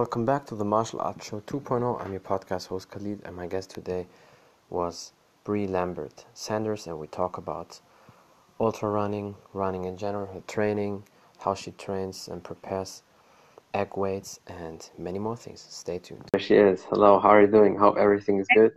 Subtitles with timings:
[0.00, 2.04] Welcome back to the Martial Arts Show 2.0.
[2.04, 4.06] I'm your podcast host Khalid, and my guest today
[4.68, 7.80] was Bree Lambert Sanders, and we talk about
[8.60, 11.04] ultra running, running in general, her training,
[11.38, 13.04] how she trains and prepares
[13.72, 15.64] egg weights, and many more things.
[15.66, 16.28] Stay tuned.
[16.30, 16.84] There she is.
[16.90, 17.74] Hello, how are you doing?
[17.74, 18.72] Hope everything is good.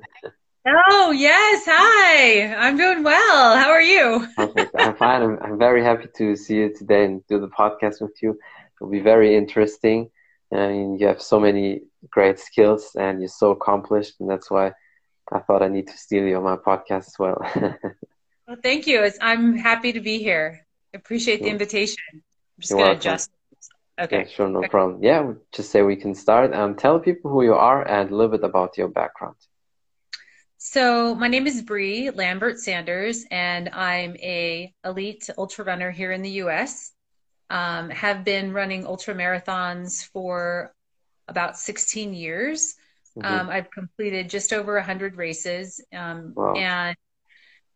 [0.66, 1.64] Oh, yes.
[1.68, 2.56] Hi.
[2.56, 3.58] I'm doing well.
[3.58, 4.26] How are you?
[4.38, 4.74] Perfect.
[4.78, 5.22] I'm fine.
[5.22, 8.40] I'm, I'm very happy to see you today and do the podcast with you.
[8.78, 10.12] It'll be very interesting.
[10.52, 14.74] I mean, you have so many great skills and you're so accomplished, and that's why
[15.32, 17.38] I thought I need to steal you on my podcast as well.
[18.48, 19.04] well, thank you.
[19.04, 20.66] It's, I'm happy to be here.
[20.94, 22.04] I appreciate the invitation.
[22.14, 22.22] I'm
[22.60, 23.32] just going to adjust.
[24.00, 24.22] Okay.
[24.22, 24.70] Yeah, sure, no okay.
[24.70, 25.04] problem.
[25.04, 26.54] Yeah, just say we can start.
[26.54, 29.36] Um, tell people who you are and a little bit about your background.
[30.58, 36.22] So my name is Bree Lambert Sanders, and I'm a elite ultra runner here in
[36.22, 36.92] the U.S.
[37.50, 40.74] Um, have been running ultra marathons for
[41.28, 42.76] about 16 years.
[43.18, 43.34] Mm-hmm.
[43.34, 46.54] Um, I've completed just over 100 races um, wow.
[46.54, 46.96] and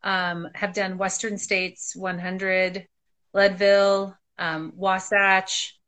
[0.03, 2.87] um, have done Western States 100,
[3.33, 5.79] Leadville, um, Wasatch,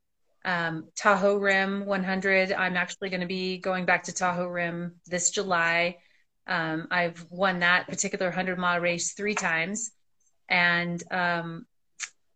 [0.45, 2.53] um, Tahoe Rim 100.
[2.53, 5.97] I'm actually going to be going back to Tahoe Rim this July.
[6.47, 9.91] I've won that particular 100 mile race three times.
[10.47, 11.03] And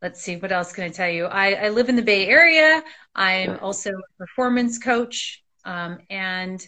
[0.02, 2.83] let's see what else can i tell you i, I live in the bay area
[3.16, 6.66] i'm also a performance coach um, and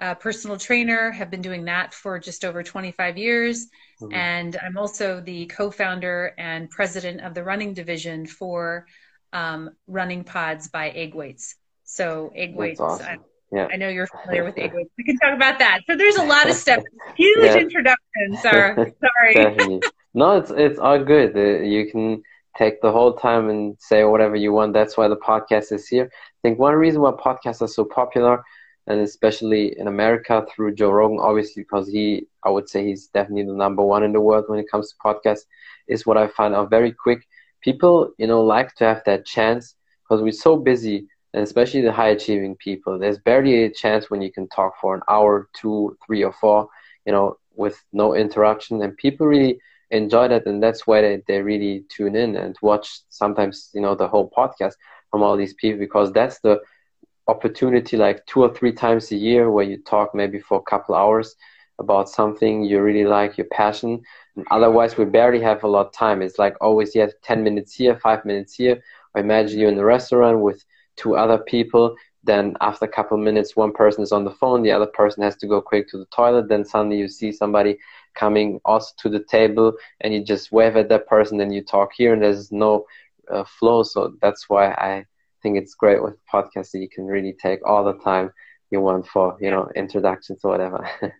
[0.00, 3.66] a personal trainer have been doing that for just over 25 years
[4.00, 4.12] mm-hmm.
[4.14, 8.86] and i'm also the co-founder and president of the running division for
[9.32, 13.06] um, running pods by egg weights so egg weights awesome.
[13.06, 13.16] I,
[13.52, 13.68] yeah.
[13.72, 14.90] I know you're familiar with egg weights.
[14.98, 15.80] We can talk about that.
[15.86, 16.84] So there's a lot of steps.
[17.16, 17.56] Huge yeah.
[17.58, 18.36] introduction.
[18.42, 18.94] Sorry.
[19.00, 19.80] Sorry.
[20.12, 21.36] no, it's it's all good.
[21.36, 22.22] Uh, you can
[22.56, 24.72] take the whole time and say whatever you want.
[24.72, 26.10] That's why the podcast is here.
[26.12, 28.42] I think one reason why podcasts are so popular,
[28.86, 33.46] and especially in America through Joe Rogan, obviously because he, I would say he's definitely
[33.46, 35.46] the number one in the world when it comes to podcasts,
[35.88, 37.26] is what I find out very quick.
[37.62, 41.92] People, you know, like to have that chance because we're so busy, and especially the
[41.92, 42.98] high achieving people.
[42.98, 46.68] There's barely a chance when you can talk for an hour, two, three, or four,
[47.06, 49.58] you know, with no interruption, and people really
[49.90, 53.94] enjoy that and that's why they, they really tune in and watch sometimes you know
[53.94, 54.74] the whole podcast
[55.10, 56.60] from all these people because that's the
[57.28, 60.94] opportunity like two or three times a year where you talk maybe for a couple
[60.94, 61.36] hours
[61.78, 64.00] about something you really like your passion.
[64.36, 66.22] And otherwise we barely have a lot of time.
[66.22, 68.82] It's like always you have 10 minutes here five minutes here.
[69.14, 70.64] I imagine you're in the restaurant with
[70.96, 71.96] two other people.
[72.22, 75.36] Then after a couple minutes one person is on the phone the other person has
[75.36, 76.48] to go quick to the toilet.
[76.48, 77.78] Then suddenly you see somebody
[78.14, 81.90] coming also to the table and you just wave at that person and you talk
[81.96, 82.84] here and there's no
[83.30, 83.82] uh, flow.
[83.82, 85.04] So that's why i
[85.42, 88.30] think it's great with podcasts that you can really take all the time
[88.70, 90.88] you want for you know introductions or whatever.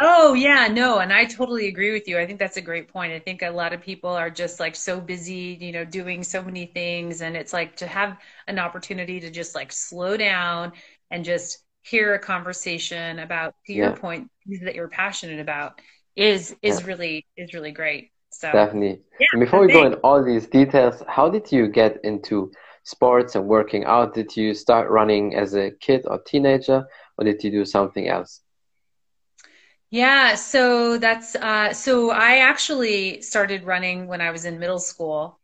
[0.00, 2.18] Oh yeah no and i totally agree with you.
[2.18, 3.12] I think that's a great point.
[3.12, 6.42] I think a lot of people are just like so busy you know doing so
[6.42, 10.72] many things and it's like to have an opportunity to just like slow down
[11.10, 14.30] and just hear a conversation about to your point
[14.62, 15.80] that you're passionate about
[16.16, 16.86] is is yeah.
[16.86, 18.10] really is really great.
[18.30, 19.00] So definitely.
[19.20, 22.50] Yeah, before we go into all these details, how did you get into
[22.82, 24.14] sports and working out?
[24.14, 26.86] Did you start running as a kid or teenager,
[27.16, 28.40] or did you do something else?
[29.90, 35.38] Yeah, so that's uh, so I actually started running when I was in middle school,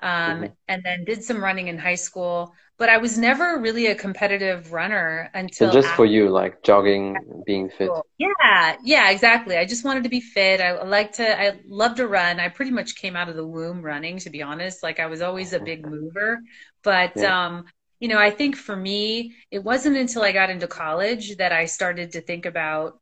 [0.00, 0.52] um, mm-hmm.
[0.68, 4.72] and then did some running in high school but I was never really a competitive
[4.72, 5.96] runner until So just after.
[5.96, 7.90] for you, like jogging, being fit.
[8.18, 9.56] Yeah, yeah, exactly.
[9.56, 10.60] I just wanted to be fit.
[10.60, 12.40] I like to, I love to run.
[12.40, 14.82] I pretty much came out of the womb running, to be honest.
[14.82, 16.40] Like I was always a big mover,
[16.82, 17.46] but yeah.
[17.46, 17.64] um,
[18.00, 21.66] you know, I think for me, it wasn't until I got into college that I
[21.66, 22.98] started to think about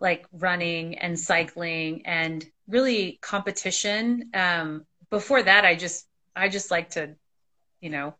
[0.00, 4.30] like running and cycling and really competition.
[4.34, 6.06] Um, before that, I just,
[6.36, 7.16] I just like to,
[7.80, 8.14] you know,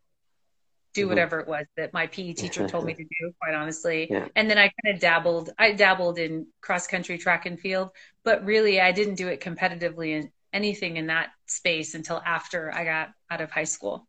[0.95, 1.09] do mm-hmm.
[1.11, 4.09] whatever it was that my PE teacher told me to do, quite honestly.
[4.11, 4.29] Yeah.
[4.35, 7.91] And then I kind of dabbled, I dabbled in cross country track and field,
[8.25, 12.85] but really I didn't do it competitively in anything in that space until after I
[12.85, 14.07] got out of high school.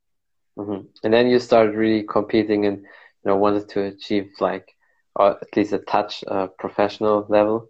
[0.58, 0.88] Mm-hmm.
[1.04, 2.86] And then you started really competing and, you
[3.26, 4.74] know, wanted to achieve like,
[5.16, 7.70] or at least a touch uh, professional level.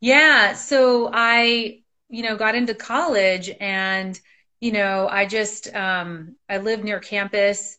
[0.00, 0.54] Yeah.
[0.54, 4.18] So I, you know, got into college and,
[4.60, 7.76] you know, I just um, I live near campus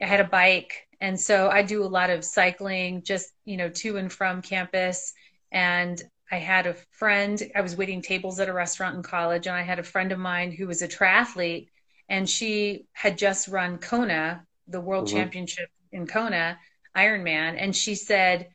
[0.00, 0.86] I had a bike.
[1.00, 5.12] And so I do a lot of cycling just, you know, to and from campus.
[5.50, 9.56] And I had a friend, I was waiting tables at a restaurant in college, and
[9.56, 11.68] I had a friend of mine who was a triathlete,
[12.08, 15.16] and she had just run Kona, the world mm-hmm.
[15.16, 16.58] championship in Kona,
[16.96, 18.48] Ironman, and she said,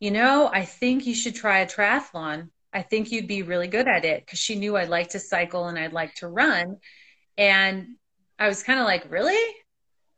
[0.00, 2.50] "You know, I think you should try a triathlon.
[2.72, 5.68] I think you'd be really good at it." Because she knew I'd like to cycle
[5.68, 6.78] and I'd like to run,
[7.38, 7.96] and
[8.40, 9.40] I was kind of like, "Really?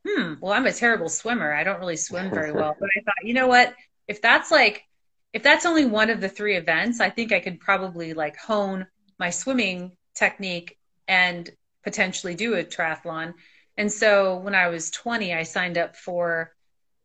[0.07, 0.35] Hmm.
[0.41, 1.53] Well, I'm a terrible swimmer.
[1.53, 3.75] I don't really swim very well." But I thought, you know what?
[4.09, 4.85] If that's like,
[5.33, 8.87] if that's only one of the three events, I think I could probably like hone
[9.19, 10.79] my swimming technique
[11.09, 11.49] and
[11.85, 13.35] potentially do a triathlon.
[13.77, 16.53] And so when I was 20, I signed up for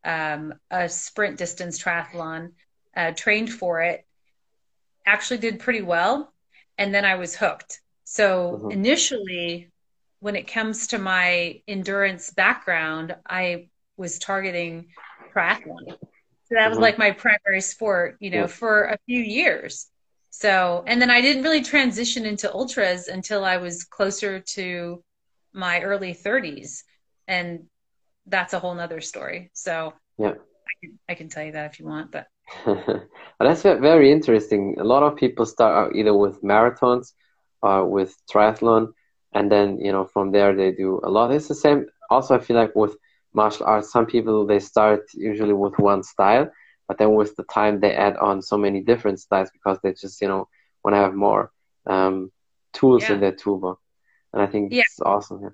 [0.03, 2.51] um, a sprint distance triathlon,
[2.95, 4.05] uh, trained for it,
[5.05, 6.33] actually did pretty well,
[6.77, 7.79] and then I was hooked.
[8.03, 8.71] So mm-hmm.
[8.71, 9.71] initially,
[10.19, 14.87] when it comes to my endurance background, I was targeting
[15.33, 15.97] triathlon.
[16.45, 16.83] So that was mm-hmm.
[16.83, 18.47] like my primary sport, you know, yeah.
[18.47, 19.87] for a few years.
[20.29, 25.03] So, and then I didn't really transition into ultras until I was closer to
[25.53, 26.83] my early 30s.
[27.27, 27.65] And
[28.25, 29.49] that's a whole nother story.
[29.53, 32.27] So, yeah, I can, I can tell you that if you want, but.
[33.39, 34.75] that's very interesting.
[34.79, 37.13] A lot of people start out either with marathons
[37.61, 38.93] or with triathlon,
[39.33, 41.31] and then, you know, from there they do a lot.
[41.31, 41.85] It's the same.
[42.09, 42.95] Also, I feel like with
[43.33, 46.49] martial arts, some people they start usually with one style
[46.87, 50.21] but then with the time they add on so many different styles because they just
[50.21, 50.47] you know
[50.83, 51.51] want to have more
[51.85, 52.31] um,
[52.73, 53.13] tools yeah.
[53.13, 53.81] in their toolbox
[54.33, 54.81] and i think yeah.
[54.81, 55.49] it's awesome yeah.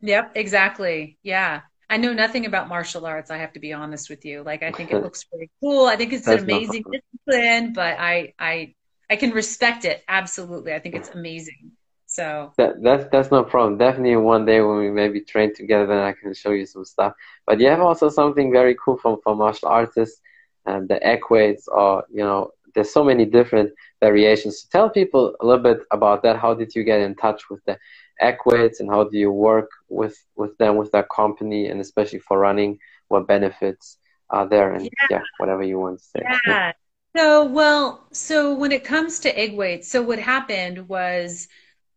[0.00, 4.24] yep exactly yeah i know nothing about martial arts i have to be honest with
[4.24, 7.98] you like i think it looks pretty cool i think it's an amazing discipline but
[7.98, 8.74] i i
[9.10, 11.72] i can respect it absolutely i think it's amazing
[12.18, 13.78] so that, that's that's no problem.
[13.78, 17.12] Definitely one day when we maybe train together, then I can show you some stuff.
[17.46, 20.20] But you have also something very cool from for martial artists
[20.66, 23.70] and the egg weights or you know there's so many different
[24.00, 24.62] variations.
[24.62, 26.36] So tell people a little bit about that.
[26.36, 27.78] How did you get in touch with the
[28.20, 32.18] egg weights and how do you work with with them with that company and especially
[32.18, 33.98] for running what benefits
[34.30, 36.22] are there and yeah, yeah whatever you want to say.
[36.48, 36.72] Yeah.
[37.16, 41.48] So well so when it comes to egg weights so what happened was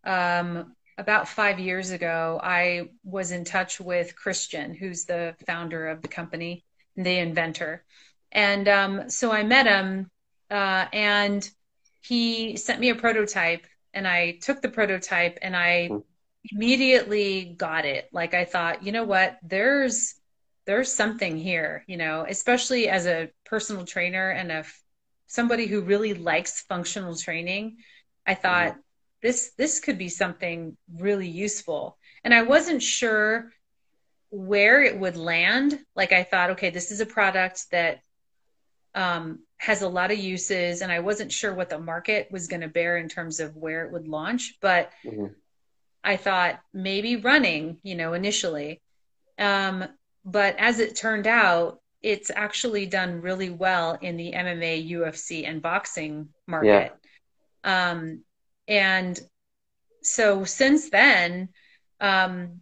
[0.03, 6.01] um, about five years ago i was in touch with christian who's the founder of
[6.01, 6.63] the company
[6.95, 7.83] the inventor
[8.31, 10.09] and um, so I met him,
[10.50, 11.48] uh, and
[12.01, 15.89] he sent me a prototype, and I took the prototype, and I
[16.51, 18.09] immediately got it.
[18.13, 19.38] Like I thought, you know what?
[19.44, 20.15] There's
[20.65, 24.65] there's something here, you know, especially as a personal trainer and a
[25.27, 27.77] somebody who really likes functional training.
[28.25, 28.80] I thought mm-hmm.
[29.22, 33.52] This this could be something really useful, and I wasn't sure
[34.30, 35.80] where it would land.
[35.96, 38.02] Like I thought, okay, this is a product that
[38.96, 42.62] um, has a lot of uses, and I wasn't sure what the market was going
[42.62, 45.28] to bear in terms of where it would launch, but mm-hmm.
[46.04, 48.82] I thought maybe running, you know, initially.
[49.38, 49.86] Um,
[50.26, 55.62] but as it turned out, it's actually done really well in the MMA, UFC, and
[55.62, 56.94] boxing market.
[57.64, 57.92] Yeah.
[57.92, 58.24] Um,
[58.68, 59.19] and
[60.04, 61.50] so since then,
[62.00, 62.62] um,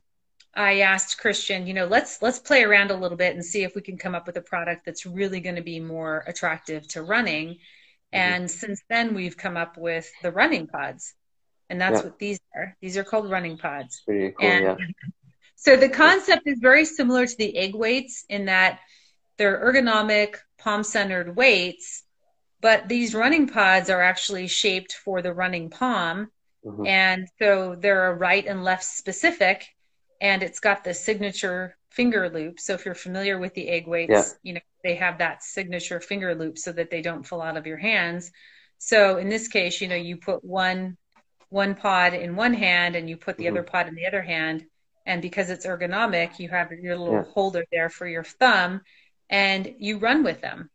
[0.54, 3.76] I asked Christian, you know, let's let's play around a little bit and see if
[3.76, 7.04] we can come up with a product that's really going to be more attractive to
[7.04, 7.50] running.
[7.50, 8.18] Mm-hmm.
[8.18, 11.14] And since then, we've come up with the running pods,
[11.70, 12.04] and that's yeah.
[12.06, 12.76] what these are.
[12.82, 14.02] These are called running pods.
[14.06, 14.76] Pretty cool, and yeah.
[15.56, 18.80] So the concept is very similar to the egg weights in that
[19.38, 22.04] they're ergonomic, palm-centered weights,
[22.62, 26.30] but these running pods are actually shaped for the running palm,
[26.66, 26.86] mm-hmm.
[26.86, 29.68] and so they're right and left specific
[30.22, 32.60] and it's got the signature finger loop.
[32.60, 34.24] So if you're familiar with the egg weights, yeah.
[34.44, 37.66] you know, they have that signature finger loop so that they don't fall out of
[37.66, 38.32] your hands.
[38.78, 40.98] So in this case, you know, you put one
[41.50, 43.58] one pod in one hand and you put the mm-hmm.
[43.58, 44.66] other pod in the other hand.
[45.06, 47.24] And because it's ergonomic, you have your little yeah.
[47.34, 48.82] holder there for your thumb
[49.30, 50.70] and you run with them.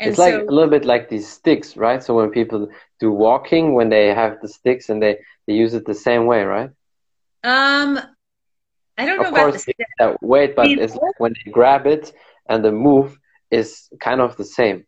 [0.00, 2.02] And it's so, like a little bit like these sticks, right?
[2.02, 2.68] So when people
[3.00, 6.42] do walking, when they have the sticks and they, they use it the same way,
[6.42, 6.70] right?
[7.44, 7.98] Um,
[8.96, 11.86] I don't know of about course, the that weight, but it's like when they grab
[11.86, 12.12] it
[12.48, 13.18] and the move
[13.50, 14.84] is kind of the same.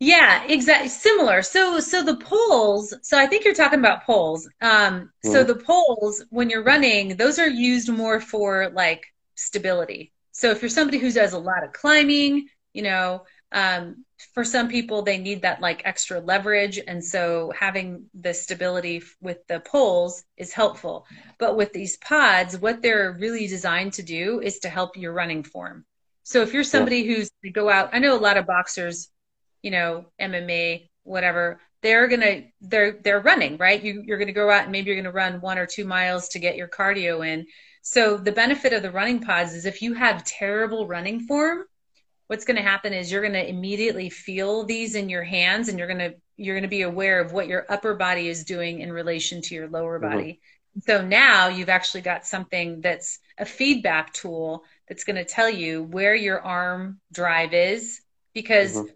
[0.00, 0.88] Yeah, exactly.
[0.88, 1.42] Similar.
[1.42, 2.94] So, so the poles.
[3.02, 4.48] So I think you're talking about poles.
[4.60, 5.08] Um, mm.
[5.24, 5.48] so mm-hmm.
[5.48, 9.04] the poles, when you're running, those are used more for like
[9.34, 10.12] stability.
[10.32, 14.68] So if you're somebody who does a lot of climbing, you know, um, for some
[14.68, 16.78] people they need that like extra leverage.
[16.86, 21.06] And so having the stability with the poles is helpful.
[21.38, 25.44] But with these pods what they're really designed to do is to help your running
[25.44, 25.84] form.
[26.24, 29.08] So if you're somebody who's to go out i know a lot of boxers
[29.62, 33.82] you know mma whatever they're gonna they're they're running right?
[33.82, 36.38] You, you're gonna go out and maybe you're gonna run one or two miles to
[36.38, 37.46] get your cardio in.
[37.82, 41.64] So the benefit of the running pods is if you have terrible running form
[42.28, 45.78] what's going to happen is you're going to immediately feel these in your hands and
[45.78, 48.80] you're going to you're going to be aware of what your upper body is doing
[48.80, 50.10] in relation to your lower mm-hmm.
[50.10, 50.40] body
[50.78, 50.80] mm-hmm.
[50.80, 55.82] so now you've actually got something that's a feedback tool that's going to tell you
[55.82, 58.00] where your arm drive is
[58.34, 58.92] because mm-hmm.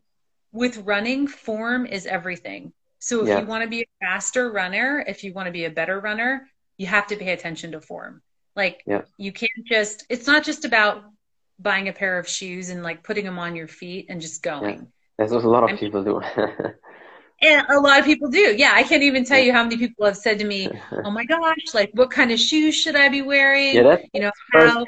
[0.53, 3.41] with running form is everything so if yeah.
[3.41, 6.47] you want to be a faster runner if you want to be a better runner
[6.77, 8.23] you have to pay attention to form
[8.55, 9.03] like yeah.
[9.17, 11.05] you can't just it's not just about
[11.63, 14.79] buying a pair of shoes and like putting them on your feet and just going.
[14.79, 14.85] Yeah.
[15.19, 16.21] That's what a lot of I mean, people do.
[17.43, 18.55] and a lot of people do.
[18.57, 20.69] Yeah, I can't even tell you how many people have said to me,
[21.05, 24.21] "Oh my gosh, like what kind of shoes should I be wearing?" Yeah, that's you
[24.23, 24.85] know how.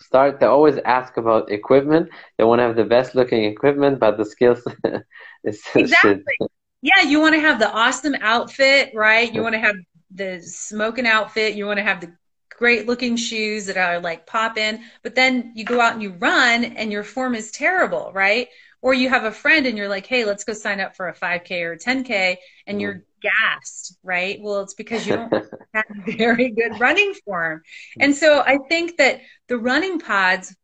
[0.00, 0.38] Start.
[0.38, 2.08] They always ask about equipment.
[2.38, 4.62] They want to have the best looking equipment, but the skills
[5.44, 6.36] is exactly.
[6.82, 9.32] Yeah, you want to have the awesome outfit, right?
[9.32, 9.74] You want to have
[10.14, 11.54] the smoking outfit.
[11.54, 12.12] You want to have the
[12.56, 16.10] great looking shoes that are like pop in, but then you go out and you
[16.12, 18.48] run and your form is terrible, right?
[18.80, 21.14] Or you have a friend and you're like, hey, let's go sign up for a
[21.14, 22.36] 5K or a 10K
[22.66, 23.28] and you're mm-hmm.
[23.28, 24.38] gassed, right?
[24.40, 25.32] Well, it's because you don't
[25.74, 25.84] have
[26.16, 27.62] very good running form.
[28.00, 30.56] And so I think that the running pods,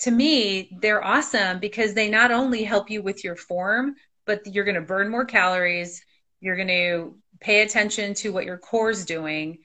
[0.00, 4.64] to me, they're awesome because they not only help you with your form, but you're
[4.64, 6.02] going to burn more calories.
[6.40, 9.58] You're going to pay attention to what your core is doing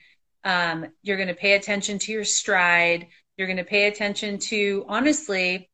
[0.43, 3.07] um, you're going to pay attention to your stride.
[3.37, 5.69] You're going to pay attention to, honestly,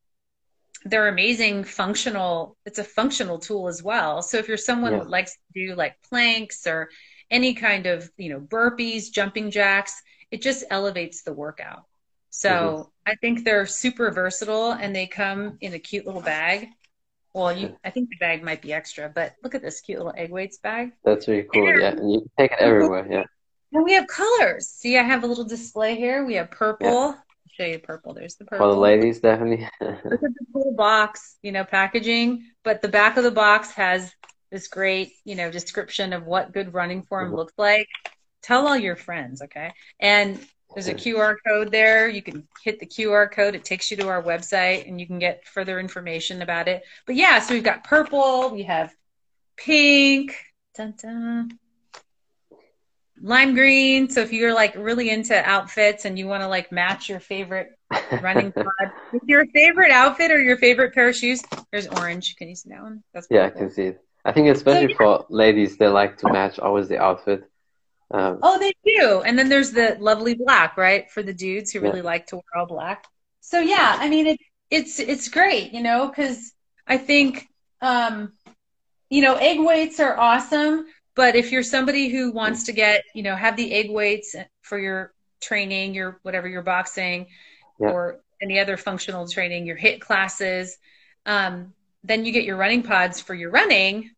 [0.85, 2.57] they're amazing functional.
[2.65, 4.21] It's a functional tool as well.
[4.21, 4.99] So if you're someone yeah.
[4.99, 6.89] that likes to do like planks or
[7.31, 11.83] any kind of, you know, burpees, jumping jacks, it just elevates the workout.
[12.29, 13.11] So mm-hmm.
[13.11, 16.67] I think they're super versatile and they come in a cute little bag.
[17.33, 20.13] Well, you, I think the bag might be extra, but look at this cute little
[20.15, 20.91] egg weights bag.
[21.03, 21.65] That's really cool.
[21.79, 23.07] Yeah, and you can take it everywhere.
[23.09, 23.23] Yeah.
[23.75, 24.69] And we have colors.
[24.69, 26.25] See, I have a little display here.
[26.25, 26.87] We have purple.
[26.87, 27.07] Yeah.
[27.07, 28.13] I'll show you purple.
[28.13, 28.69] There's the purple.
[28.69, 29.67] For the ladies, definitely.
[29.81, 32.45] Look at the cool box, you know, packaging.
[32.63, 34.13] But the back of the box has
[34.49, 37.35] this great, you know, description of what good running form mm-hmm.
[37.35, 37.89] looks like.
[38.41, 39.73] Tell all your friends, okay?
[39.99, 40.39] And
[40.73, 42.07] there's a QR code there.
[42.07, 43.55] You can hit the QR code.
[43.55, 46.83] It takes you to our website and you can get further information about it.
[47.05, 48.95] But yeah, so we've got purple, we have
[49.57, 50.33] pink,
[50.75, 51.59] dun, dun,
[53.25, 54.07] lime green.
[54.07, 57.77] So if you're like really into outfits and you want to like match your favorite
[58.21, 62.35] running pod with your favorite outfit or your favorite pair of shoes, there's orange.
[62.35, 63.03] Can you see that one?
[63.13, 64.01] That's yeah, I can see it.
[64.23, 65.17] I think especially so, yeah.
[65.17, 67.49] for ladies, they like to match always the outfit.
[68.11, 69.23] Um, oh, they do.
[69.25, 72.05] And then there's the lovely black, right, for the dudes who really yeah.
[72.05, 73.05] like to wear all black.
[73.41, 74.39] So yeah, I mean it,
[74.69, 76.53] it's it's great, you know, because
[76.85, 77.47] I think
[77.81, 78.33] um,
[79.09, 83.23] you know egg weights are awesome but if you're somebody who wants to get, you
[83.23, 87.27] know, have the egg weights for your training, your whatever your boxing
[87.79, 87.89] yeah.
[87.89, 90.77] or any other functional training, your HIIT classes,
[91.25, 94.11] um, then you get your running pods for your running,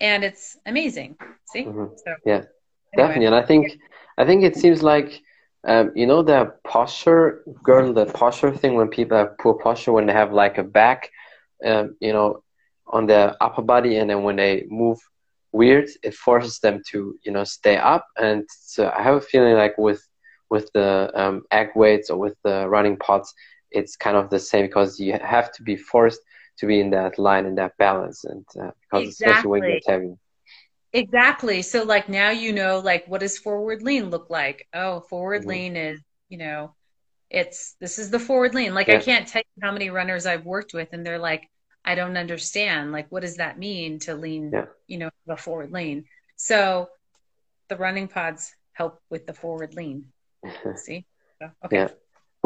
[0.00, 1.16] and it's amazing.
[1.46, 1.64] See?
[1.64, 1.94] Mm-hmm.
[1.96, 2.46] So, yeah, anyway.
[2.96, 3.26] definitely.
[3.26, 3.78] And I think
[4.18, 5.20] I think it seems like
[5.64, 10.06] um, you know the posture, girl, the posture thing when people have poor posture when
[10.06, 11.10] they have like a back,
[11.64, 12.42] um, you know,
[12.86, 14.98] on the upper body, and then when they move
[15.52, 15.88] weird.
[16.02, 18.06] It forces them to you know stay up.
[18.16, 20.02] And so i have a feeling like with
[20.50, 23.32] with the um, egg weights or with the running pods
[23.72, 26.20] it's kind of the same because you have to be forced
[26.58, 28.24] to be in that line and that balance.
[28.24, 29.26] And uh, because exactly.
[29.26, 30.14] especially when you're heavy.
[30.92, 31.62] Exactly.
[31.62, 34.66] So like now you know like what does forward lean look like?
[34.74, 35.50] Oh forward mm-hmm.
[35.50, 36.74] lean is you know
[37.30, 38.74] it's this is the forward lean.
[38.74, 38.96] Like yeah.
[38.96, 41.48] i can't tell you how many runners i've worked with and they're like
[41.84, 42.92] I don't understand.
[42.92, 44.66] Like, what does that mean to lean, yeah.
[44.86, 46.04] you know, the forward lean?
[46.36, 46.88] So
[47.68, 50.06] the running pods help with the forward lean.
[50.76, 51.04] See?
[51.40, 51.76] So, okay.
[51.76, 51.88] Yeah.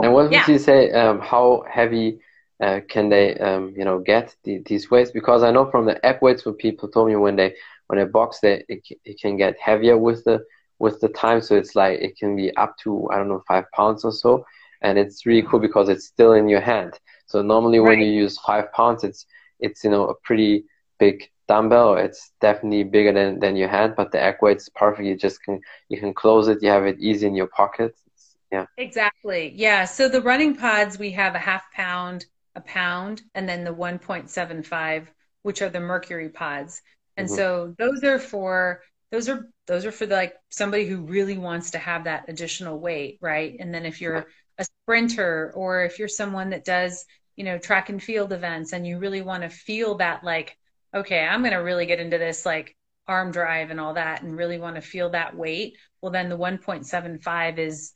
[0.03, 2.21] And what would you say, um, how heavy
[2.61, 5.11] uh, can they, um, you know, get the, these weights?
[5.11, 7.55] Because I know from the egg weights, what people told me when they,
[7.87, 10.45] when they box, they, it, it can get heavier with the,
[10.79, 11.41] with the time.
[11.41, 14.45] So it's like, it can be up to, I don't know, five pounds or so.
[14.83, 16.99] And it's really cool because it's still in your hand.
[17.27, 17.91] So normally right.
[17.91, 19.27] when you use five pounds, it's
[19.61, 20.65] it's you know a pretty
[20.99, 21.97] big dumbbell.
[21.97, 25.07] It's definitely bigger than, than your hand, but the egg weight is perfect.
[25.07, 26.63] You just can you can close it.
[26.63, 27.95] You have it easy in your pocket.
[28.07, 28.67] It's, yeah.
[28.77, 29.53] Exactly.
[29.55, 29.85] Yeah.
[29.85, 35.07] So the running pods we have a half pound, a pound, and then the 1.75,
[35.43, 36.83] which are the mercury pods.
[37.17, 37.37] And mm-hmm.
[37.37, 41.73] so those are for those are those are for the, like somebody who really wants
[41.73, 43.57] to have that additional weight, right?
[43.59, 44.27] And then if you're
[44.59, 47.05] a sprinter or if you're someone that does
[47.37, 50.57] you know track and field events and you really want to feel that like
[50.95, 52.77] okay i'm going to really get into this like
[53.09, 56.39] arm drive and all that and really want to feel that weight well then the
[56.39, 57.93] 1.75 is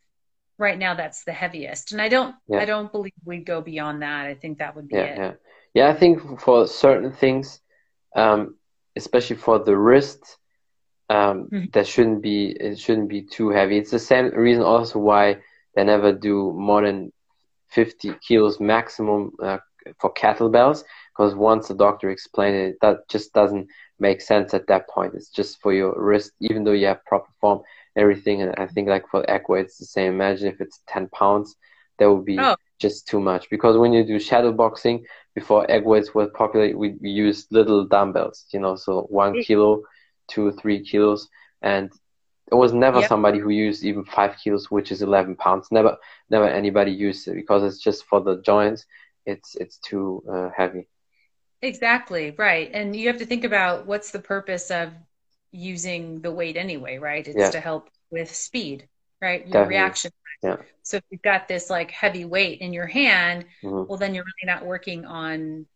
[0.58, 2.58] right now that's the heaviest and i don't yeah.
[2.58, 5.32] i don't believe we'd go beyond that i think that would be yeah, it yeah
[5.74, 7.60] Yeah, I think for certain things,
[8.16, 8.56] um,
[8.96, 10.36] especially for the wrist,
[11.08, 11.64] um, mm-hmm.
[11.72, 13.78] that shouldn't be it shouldn't be too heavy.
[13.78, 15.38] It's the same reason also why
[15.74, 17.12] they never do more than
[17.68, 19.58] 50 kilos maximum uh,
[19.98, 20.84] for kettlebells
[21.16, 25.14] because once the doctor explained it, that just doesn't make sense at that point.
[25.14, 27.60] It's just for your wrist, even though you have proper form,
[27.96, 28.42] everything.
[28.42, 30.14] And I think like for equa, it's the same.
[30.14, 31.56] Imagine if it's 10 pounds,
[31.98, 32.56] that would be oh.
[32.78, 33.50] just too much.
[33.50, 37.84] Because when you do shadow boxing, before egg weights were popular, we, we used little
[37.84, 39.82] dumbbells, you know, so one kilo,
[40.28, 41.28] two, three kilos.
[41.62, 41.92] And
[42.50, 43.08] there was never yep.
[43.08, 45.68] somebody who used even five kilos, which is 11 pounds.
[45.70, 45.96] Never,
[46.28, 48.84] never anybody used it because it's just for the joints.
[49.24, 50.88] It's, it's too uh, heavy.
[51.62, 52.34] Exactly.
[52.36, 52.70] Right.
[52.74, 54.92] And you have to think about what's the purpose of
[55.52, 57.26] using the weight anyway, right?
[57.26, 57.50] It's yeah.
[57.50, 58.88] to help with speed,
[59.20, 59.42] right?
[59.42, 59.74] Your Definitely.
[59.76, 60.10] reaction.
[60.42, 60.56] Yeah.
[60.82, 63.88] So if you've got this like heavy weight in your hand, mm-hmm.
[63.88, 65.66] well, then you're really not working on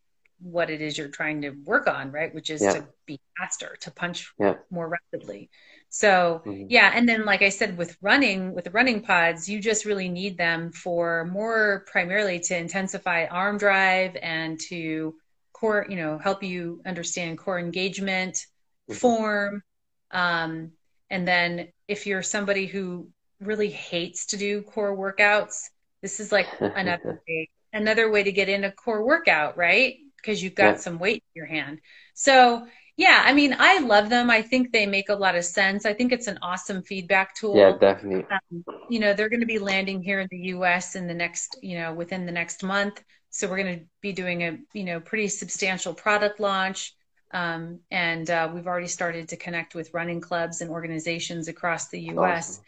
[0.41, 2.35] what it is you're trying to work on, right?
[2.35, 2.73] Which is yeah.
[2.73, 4.55] to be faster, to punch yeah.
[4.71, 5.51] more rapidly.
[5.95, 6.67] So mm-hmm.
[6.71, 10.09] yeah, and then like I said, with running, with the running pods, you just really
[10.09, 15.15] need them for more primarily to intensify arm drive and to
[15.53, 18.95] core, you know, help you understand core engagement, mm-hmm.
[18.95, 19.63] form.
[20.11, 20.73] Um,
[21.11, 23.07] and then if you're somebody who
[23.39, 25.63] really hates to do core workouts,
[26.03, 29.95] this is like another way, another way to get in a core workout, right?
[30.17, 30.79] Because you've got yeah.
[30.79, 31.79] some weight in your hand.
[32.15, 34.31] So yeah, I mean, I love them.
[34.31, 35.85] I think they make a lot of sense.
[35.85, 37.57] I think it's an awesome feedback tool.
[37.57, 38.25] Yeah, definitely.
[38.31, 40.95] Um, you know, they're going to be landing here in the U.S.
[40.95, 43.03] in the next, you know, within the next month.
[43.31, 46.95] So we're going to be doing a, you know, pretty substantial product launch.
[47.33, 52.01] Um, and uh, we've already started to connect with running clubs and organizations across the
[52.01, 52.51] U.S.
[52.51, 52.65] Awesome.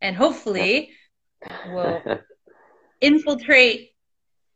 [0.00, 0.92] And hopefully,
[1.66, 2.02] we'll
[3.02, 3.90] infiltrate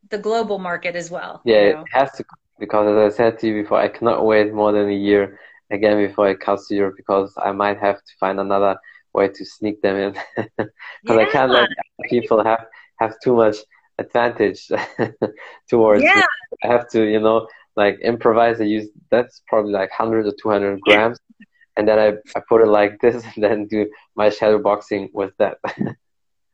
[0.08, 1.42] the global market as well.
[1.44, 1.80] Yeah, you know?
[1.80, 2.24] it has to
[2.62, 5.96] because as I said to you before, I cannot wait more than a year again
[6.06, 8.76] before it comes to Europe because I might have to find another
[9.12, 10.12] way to sneak them in
[10.56, 10.70] because
[11.04, 11.16] yeah.
[11.16, 11.68] I can't let
[12.08, 12.64] people have
[13.00, 13.56] have too much
[13.98, 14.70] advantage
[15.68, 16.22] towards yeah.
[16.62, 18.60] I have to, you know, like improvise.
[18.60, 21.18] I use that's probably like 100 or 200 grams,
[21.76, 25.36] and then I, I put it like this, and then do my shadow boxing with
[25.38, 25.58] that.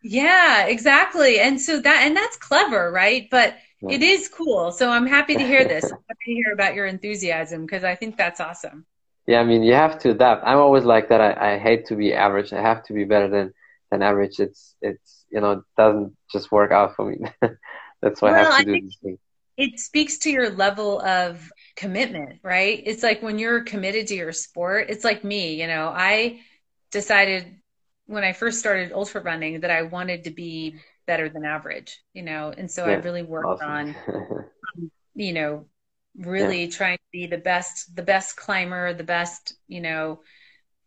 [0.03, 1.39] yeah, exactly.
[1.39, 3.29] And so that and that's clever, right?
[3.31, 4.73] But it is cool.
[4.73, 5.85] So I'm happy to hear this.
[5.85, 8.87] I'm happy to hear about your enthusiasm because I think that's awesome.
[9.27, 10.45] Yeah, I mean, you have to adapt.
[10.47, 11.21] I'm always like that.
[11.21, 12.53] I, I hate to be average.
[12.53, 13.53] I have to be better than
[13.91, 14.41] than average.
[14.41, 17.19] It's it's you know doesn't just work out for me.
[18.03, 19.19] That's why well, I have to I do this thing.
[19.57, 22.81] It speaks to your level of commitment, right?
[22.87, 24.87] It's like when you're committed to your sport.
[24.89, 25.93] It's like me, you know.
[25.95, 26.41] I
[26.93, 27.57] decided
[28.07, 30.77] when I first started ultra running that I wanted to be
[31.09, 33.69] better than average, you know, and so yeah, I really worked awesome.
[33.69, 33.97] on,
[35.15, 35.67] you know,
[36.17, 36.71] really yeah.
[36.71, 40.21] trying to be the best, the best climber, the best, you know,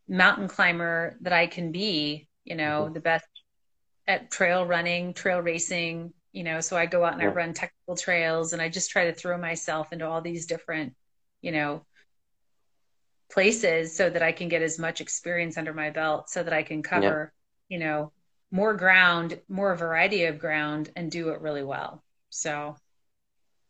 [0.07, 2.93] mountain climber that I can be, you know, mm-hmm.
[2.93, 3.25] the best
[4.07, 7.29] at trail running, trail racing, you know, so I go out and yeah.
[7.29, 10.93] I run technical trails and I just try to throw myself into all these different,
[11.41, 11.83] you know,
[13.31, 16.61] places so that I can get as much experience under my belt so that I
[16.61, 17.33] can cover,
[17.69, 18.11] you know,
[18.51, 22.03] more ground, more variety of ground and do it really well.
[22.29, 22.75] So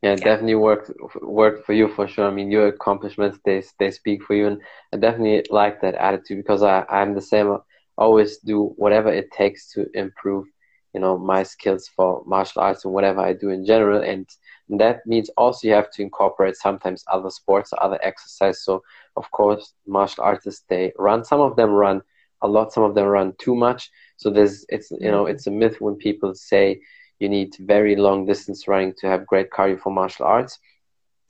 [0.01, 0.23] yeah, yeah.
[0.23, 0.91] definitely worked
[1.21, 2.27] worked for you for sure.
[2.27, 4.61] I mean, your accomplishments they they speak for you, and
[4.93, 7.57] I definitely like that attitude because I I'm the same
[7.97, 10.47] always do whatever it takes to improve
[10.93, 14.27] you know my skills for martial arts and whatever i do in general and
[14.69, 18.81] that means also you have to incorporate sometimes other sports or other exercise so
[19.17, 22.01] of course martial artists they run some of them run
[22.41, 23.89] a lot some of them run too much
[24.21, 26.79] so there's it's you know it's a myth when people say
[27.19, 30.59] you need very long distance running to have great cardio for martial arts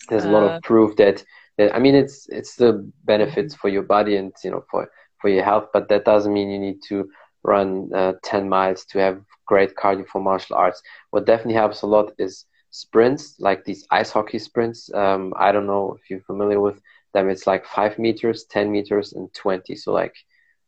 [0.09, 0.59] there's uh, a lot of uh.
[0.63, 1.23] proof that,
[1.57, 2.71] that i mean it's it's the
[3.03, 4.89] benefits for your body and you know for
[5.21, 7.09] for your health, but that doesn't mean you need to
[7.43, 10.81] run uh, 10 miles to have great cardio for martial arts.
[11.11, 14.91] What definitely helps a lot is sprints, like these ice hockey sprints.
[14.93, 16.81] Um, I don't know if you're familiar with
[17.13, 17.29] them.
[17.29, 19.75] It's like five meters, 10 meters, and 20.
[19.75, 20.15] So like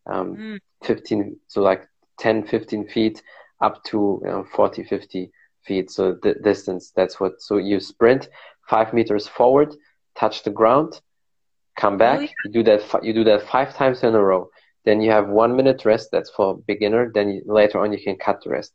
[0.06, 0.60] um, mm.
[0.84, 1.88] 15, so like
[2.24, 3.22] 10, 15 feet
[3.62, 5.32] up to you know, 40, 50
[5.66, 5.92] feet.
[5.92, 8.30] So the distance, that's what, so you sprint
[8.70, 9.76] five meters forward,
[10.16, 11.02] touch the ground,
[11.76, 12.20] come back.
[12.20, 12.30] Oh, yeah.
[12.46, 13.04] You do that.
[13.04, 14.50] You do that five times in a row.
[14.86, 16.10] Then you have one minute rest.
[16.12, 17.12] That's for beginner.
[17.14, 18.74] Then you, later on you can cut the rest.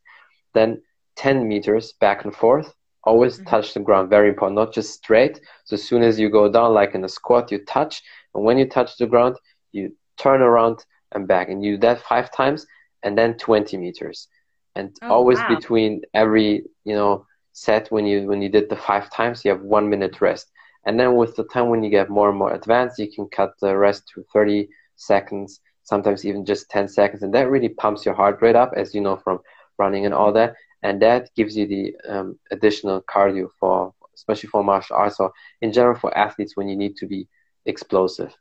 [0.53, 0.81] Then
[1.15, 2.73] ten meters back and forth.
[3.03, 3.49] Always mm-hmm.
[3.49, 4.09] touch the ground.
[4.09, 4.55] Very important.
[4.55, 5.39] Not just straight.
[5.65, 8.01] So as soon as you go down, like in a squat, you touch.
[8.35, 9.37] And when you touch the ground,
[9.71, 11.49] you turn around and back.
[11.49, 12.67] And you do that five times.
[13.03, 14.27] And then twenty meters.
[14.75, 15.55] And oh, always wow.
[15.55, 19.61] between every you know set when you when you did the five times, you have
[19.61, 20.51] one minute rest.
[20.85, 23.53] And then with the time when you get more and more advanced, you can cut
[23.61, 27.21] the rest to 30 seconds, sometimes even just 10 seconds.
[27.21, 29.39] And that really pumps your heart rate up, as you know from
[29.77, 30.55] running and all that.
[30.83, 35.73] And that gives you the um, additional cardio for, especially for martial arts or in
[35.73, 37.27] general for athletes when you need to be
[37.65, 38.33] explosive.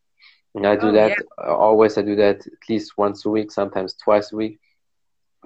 [0.55, 1.17] And I do oh, that yeah.
[1.47, 1.99] Uh, always.
[1.99, 4.59] I do that at least once a week, sometimes twice a week.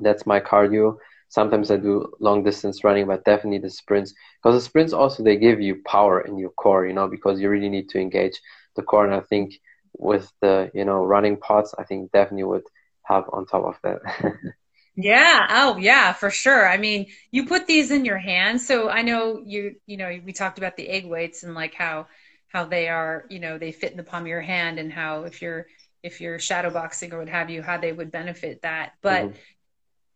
[0.00, 0.96] That's my cardio.
[1.28, 4.14] Sometimes I do long distance running, but definitely the sprints.
[4.42, 7.48] Because the sprints also they give you power in your core, you know, because you
[7.48, 8.40] really need to engage
[8.76, 9.06] the core.
[9.06, 9.54] And I think
[9.94, 12.64] with the you know running pods, I think definitely would
[13.04, 14.00] have on top of that.
[14.94, 15.46] yeah.
[15.50, 16.68] Oh, yeah, for sure.
[16.68, 19.76] I mean, you put these in your hands, so I know you.
[19.86, 22.06] You know, we talked about the egg weights and like how
[22.52, 23.24] how they are.
[23.30, 25.66] You know, they fit in the palm of your hand, and how if you're
[26.02, 28.92] if you're shadow boxing or what have you, how they would benefit that.
[29.02, 29.36] But mm-hmm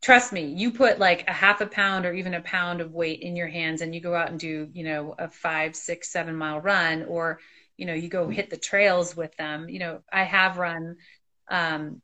[0.07, 3.21] trust me, you put like a half a pound or even a pound of weight
[3.21, 6.37] in your hands and you go out and do, you know, a five, six, seven
[6.37, 7.41] mile run, or,
[7.77, 9.69] you know, you go hit the trails with them.
[9.69, 10.97] You know, I have run,
[11.49, 12.01] um,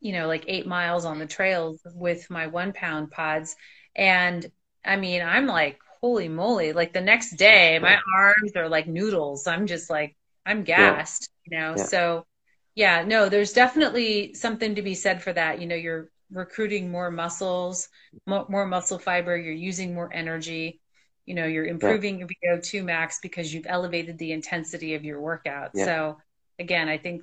[0.00, 3.54] you know, like eight miles on the trails with my one pound pods.
[3.94, 4.50] And
[4.82, 9.46] I mean, I'm like, holy moly, like the next day, my arms are like noodles.
[9.46, 11.58] I'm just like, I'm gassed, yeah.
[11.58, 11.74] you know?
[11.76, 11.84] Yeah.
[11.84, 12.26] So,
[12.74, 15.60] yeah, no, there's definitely something to be said for that.
[15.60, 17.88] You know, you're recruiting more muscles,
[18.26, 20.80] more, more muscle fiber, you're using more energy,
[21.24, 22.26] you know, you're improving yeah.
[22.42, 25.76] your VO2 max because you've elevated the intensity of your workout.
[25.76, 26.18] So
[26.58, 27.22] again, I think,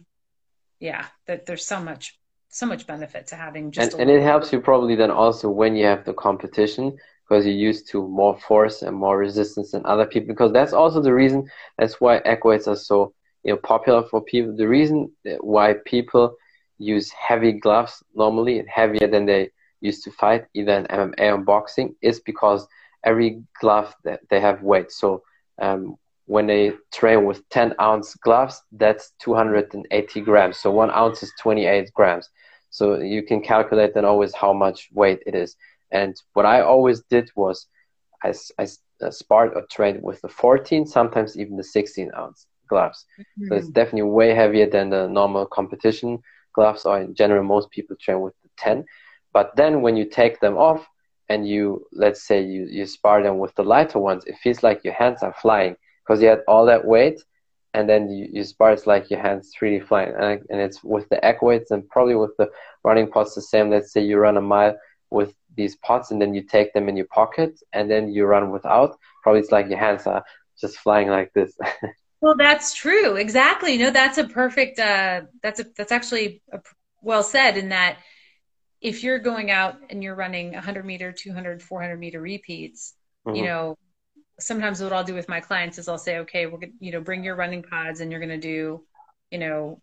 [0.79, 3.93] yeah, that there's so much, so much benefit to having just.
[3.93, 6.97] And, and it helps you probably then also when you have the competition
[7.29, 10.27] because you're used to more force and more resistance than other people.
[10.27, 11.47] Because that's also the reason.
[11.77, 13.13] That's why weights are so
[13.43, 14.55] you know popular for people.
[14.55, 15.11] The reason
[15.41, 16.35] why people
[16.79, 21.95] use heavy gloves normally heavier than they used to fight either in MMA or boxing
[22.01, 22.67] is because
[23.03, 24.91] every glove that they have weight.
[24.91, 25.23] So
[25.61, 30.57] um, when they train with 10 ounce gloves, that's 280 grams.
[30.57, 32.29] So one ounce is 28 grams.
[32.71, 35.55] So you can calculate then always how much weight it is.
[35.91, 37.67] And what I always did was
[38.23, 38.67] I, I
[39.01, 43.05] uh, sparred or trained with the 14, sometimes even the 16 ounce gloves.
[43.19, 43.47] Mm-hmm.
[43.47, 43.73] So it's mm-hmm.
[43.73, 46.19] definitely way heavier than the normal competition
[46.53, 48.85] gloves, or in general, most people train with the 10.
[49.33, 50.85] But then when you take them off
[51.29, 54.83] and you, let's say, you, you spar them with the lighter ones, it feels like
[54.83, 57.21] your hands are flying because you had all that weight
[57.73, 60.13] and then you, you spar, it's like your hands really flying.
[60.19, 62.49] And, and it's with the egg weights and probably with the
[62.83, 63.69] running pods the same.
[63.69, 64.75] Let's say you run a mile
[65.11, 68.49] with these pods and then you take them in your pocket and then you run
[68.49, 68.97] without.
[69.21, 70.23] Probably it's like your hands are
[70.59, 71.53] just flying like this.
[72.21, 73.15] Well, that's true.
[73.15, 73.77] Exactly.
[73.77, 76.59] No, that's a perfect, uh, that's a, that's actually a,
[77.01, 77.99] well said in that
[78.81, 82.93] if you're going out and you're running 100 meter, 200, 400 meter repeats,
[83.25, 83.37] mm-hmm.
[83.37, 83.77] you know,
[84.39, 87.01] sometimes what I'll do with my clients is I'll say, okay, we're to, you know,
[87.01, 88.83] bring your running pods and you're going to do,
[89.31, 89.81] you know,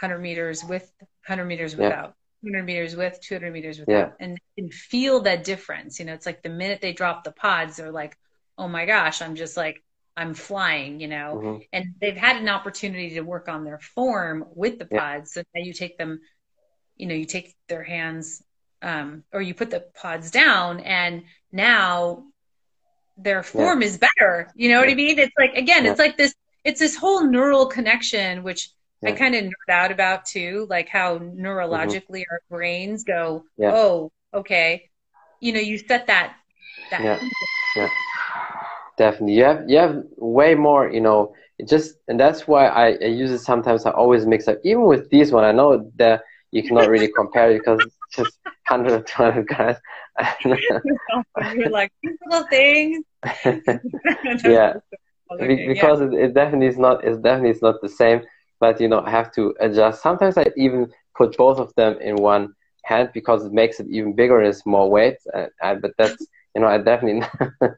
[0.00, 0.88] 100 meters with
[1.26, 2.14] 100 meters without.
[2.44, 4.10] 200 meters with 200 meters without yeah.
[4.20, 7.76] and, and feel that difference you know it's like the minute they drop the pods
[7.76, 8.16] they're like
[8.58, 9.82] oh my gosh i'm just like
[10.16, 11.62] I'm flying, you know, mm-hmm.
[11.72, 15.32] and they've had an opportunity to work on their form with the pods.
[15.36, 15.42] Yeah.
[15.42, 16.20] So now you take them,
[16.96, 18.42] you know, you take their hands,
[18.80, 22.24] um, or you put the pods down and now
[23.18, 23.88] their form yeah.
[23.88, 24.50] is better.
[24.54, 25.18] You know what I mean?
[25.18, 28.70] It's like, again, it's like this, it's this whole neural connection, which
[29.04, 32.32] I kind of nerd out about too, like how neurologically mm-hmm.
[32.32, 34.90] our brains go, oh, okay.
[35.40, 36.36] You know, you set that,
[36.90, 37.20] that.
[37.76, 37.88] Yeah.
[38.96, 39.34] definitely.
[39.34, 43.06] You have you have way more you know it just and that's why I, I
[43.06, 43.84] use it sometimes.
[43.84, 47.50] I always mix up even with this one i know that you cannot really compare
[47.50, 49.76] it because it's just 100 200 guys.
[51.54, 53.04] You're like these little things.
[54.44, 54.74] Yeah.
[55.38, 56.06] Because yeah.
[56.06, 58.22] It, it definitely is not it's definitely is not the same
[58.60, 62.16] but you know i have to adjust sometimes i even put both of them in
[62.16, 62.52] one
[62.84, 66.26] hand because it makes it even bigger and it's more weight uh, I, but that's
[66.54, 67.28] you know, I definitely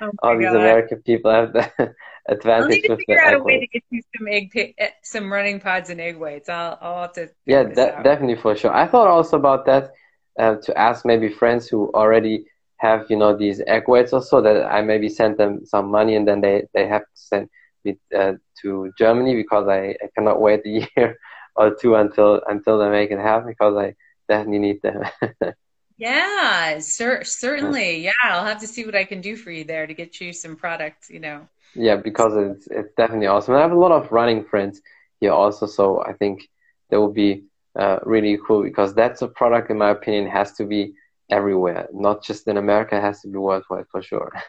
[0.00, 0.56] oh all these God.
[0.56, 1.70] American people have the
[2.28, 2.60] advantage.
[2.60, 5.60] I'll need to figure out a way to get you some egg, eh, some running
[5.60, 6.48] pods and egg weights.
[6.48, 7.28] I'll, I'll have to.
[7.46, 8.72] Yeah, de- definitely for sure.
[8.74, 9.90] I thought also about that
[10.38, 12.44] uh, to ask maybe friends who already
[12.78, 16.26] have you know these egg weights also that I maybe send them some money and
[16.26, 17.48] then they they have to send
[17.84, 21.18] me uh, to Germany because I, I cannot wait a year
[21.56, 23.94] or two until until they make it happen because I
[24.28, 25.02] definitely need them.
[25.96, 28.02] Yeah, cer- certainly.
[28.02, 30.32] Yeah, I'll have to see what I can do for you there to get you
[30.32, 31.48] some product, you know.
[31.74, 33.54] Yeah, because it's it's definitely awesome.
[33.54, 34.80] I have a lot of running friends
[35.20, 36.48] here also, so I think
[36.90, 37.44] that will be
[37.78, 40.94] uh, really cool because that's a product, in my opinion, has to be
[41.30, 42.96] everywhere, not just in America.
[42.96, 44.32] It has to be worldwide for sure.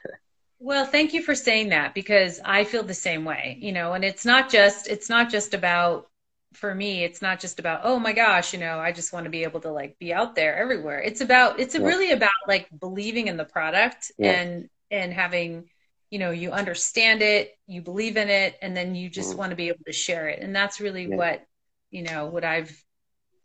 [0.59, 4.05] Well, thank you for saying that because I feel the same way, you know, and
[4.05, 6.07] it's not just it's not just about
[6.53, 9.29] for me, it's not just about, oh my gosh, you know, I just want to
[9.29, 11.01] be able to like be out there everywhere.
[11.01, 11.81] It's about it's yeah.
[11.81, 14.31] really about like believing in the product yeah.
[14.31, 15.69] and and having,
[16.09, 19.37] you know, you understand it, you believe in it, and then you just mm.
[19.37, 20.39] want to be able to share it.
[20.41, 21.15] And that's really yeah.
[21.17, 21.45] what,
[21.91, 22.71] you know, what I've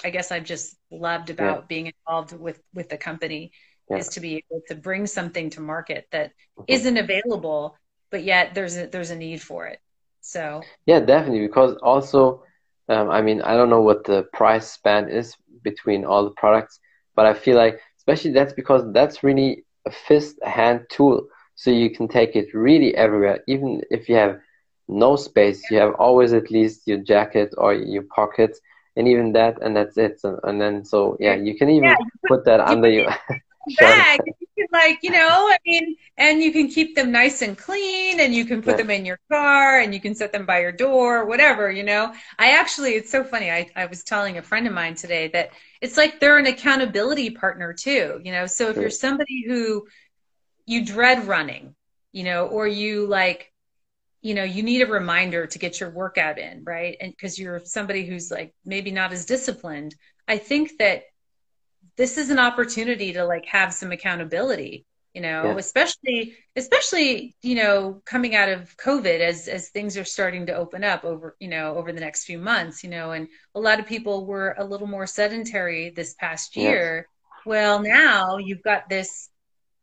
[0.04, 3.52] I guess I've just loved about being involved with with the company
[3.90, 3.98] yeah.
[3.98, 6.94] is to be able to bring something to market that mm-hmm.
[6.94, 7.76] not available,
[8.10, 9.80] but yet there's a, there's a need for it.
[10.20, 11.46] So yeah, definitely.
[11.46, 12.44] Because also,
[12.88, 16.78] um, I mean, I don't know what the price span is between all the products,
[17.14, 21.26] but I feel like especially that's because that's really a fist hand tool.
[21.54, 24.40] So you can take it really everywhere, even if you have
[24.88, 25.70] no space.
[25.70, 28.56] You have always at least your jacket or your pocket,
[28.96, 30.20] and even that, and that's it.
[30.24, 33.14] And, and then so yeah, you can even yeah, you put, put, that under your
[33.78, 34.20] bag.
[34.26, 38.20] You can like, you know, I mean, and you can keep them nice and clean
[38.20, 38.76] and you can put yeah.
[38.78, 42.12] them in your car and you can set them by your door, whatever, you know.
[42.38, 43.50] I actually it's so funny.
[43.50, 47.30] I, I was telling a friend of mine today that it's like they're an accountability
[47.30, 48.46] partner too, you know.
[48.46, 49.86] So if you're somebody who
[50.66, 51.74] you dread running,
[52.12, 53.50] you know, or you like
[54.22, 57.60] you know you need a reminder to get your workout in right and because you're
[57.64, 59.94] somebody who's like maybe not as disciplined
[60.28, 61.04] i think that
[61.96, 65.56] this is an opportunity to like have some accountability you know yeah.
[65.56, 70.84] especially especially you know coming out of covid as as things are starting to open
[70.84, 73.86] up over you know over the next few months you know and a lot of
[73.86, 77.06] people were a little more sedentary this past year.
[77.46, 79.30] Well now you've got this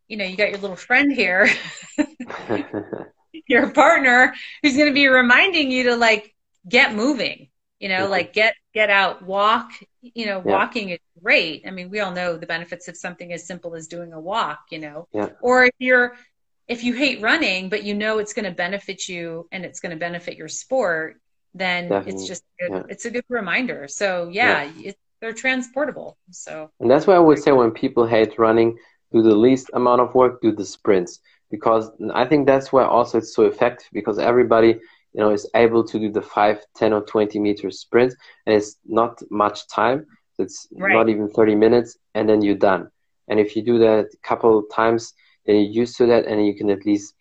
[0.07, 1.49] you know you got your little friend here
[3.47, 6.33] your partner who's going to be reminding you to like
[6.67, 8.11] get moving you know mm-hmm.
[8.11, 10.51] like get get out walk you know yeah.
[10.51, 13.87] walking is great i mean we all know the benefits of something as simple as
[13.87, 15.29] doing a walk you know yeah.
[15.41, 16.15] or if you're
[16.67, 19.91] if you hate running but you know it's going to benefit you and it's going
[19.91, 21.19] to benefit your sport
[21.53, 22.13] then Definitely.
[22.13, 22.83] it's just good, yeah.
[22.89, 24.91] it's a good reminder so yeah, yeah.
[25.21, 28.77] they're transportable so and that's why i would say when people hate running
[29.11, 33.19] do the least amount of work do the sprints because i think that's why also
[33.19, 34.79] it's so effective because everybody
[35.17, 38.13] you know, is able to do the 5, 10, or 20 meter sprint,
[38.45, 40.05] and it's not much time.
[40.37, 40.93] It's right.
[40.93, 42.91] not even 30 minutes, and then you're done.
[43.27, 45.13] And if you do that a couple of times,
[45.47, 47.15] then you're used to that, and you can at least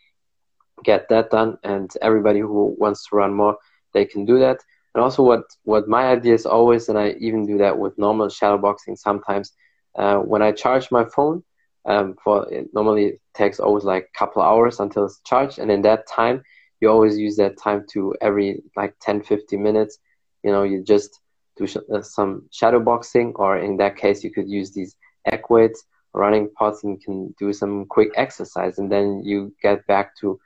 [0.85, 1.57] get that done.
[1.65, 3.57] And everybody who wants to run more,
[3.95, 4.59] they can do that.
[4.95, 8.29] And also, what what my idea is always, and I even do that with normal
[8.29, 9.53] shadow boxing sometimes.
[9.99, 11.43] Uh, when I charge my phone,
[11.87, 15.71] um, for it normally it takes always like a couple hours until it's charged, and
[15.71, 16.43] in that time
[16.81, 19.99] you always use that time to every like 10 15 minutes.
[20.43, 21.21] You know you just
[21.57, 25.43] do sh- uh, some shadow boxing or in that case you could use these egg
[26.15, 30.39] running pods and can do some quick exercise and then you get back to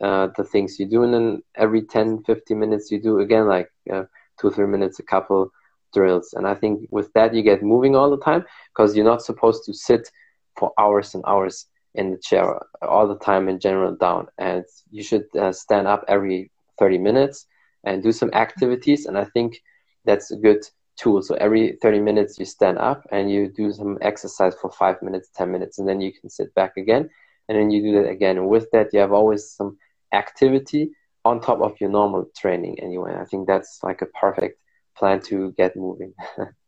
[0.00, 1.02] uh, the things you do.
[1.02, 4.04] And then every 10 15 minutes you do again like uh,
[4.40, 5.50] two three minutes a couple
[5.92, 6.32] drills.
[6.36, 9.64] And i think with that you get moving all the time because you're not supposed
[9.66, 10.08] to sit
[10.56, 14.28] for hours and hours in the chair all the time in general down.
[14.38, 17.46] And you should uh, stand up every 30 minutes
[17.84, 19.06] and do some activities.
[19.06, 19.60] And i think
[20.04, 20.64] that's a good
[20.96, 21.22] tool.
[21.22, 25.30] So every 30 minutes you stand up and you do some exercise for 5 minutes
[25.36, 27.08] 10 minutes and then you can sit back again.
[27.48, 28.38] And then you do that again.
[28.38, 29.76] And with that you have always some
[30.12, 30.90] activity
[31.24, 33.14] on top of your normal training anyway.
[33.20, 34.58] I think that's like a perfect
[34.96, 36.14] plan to get moving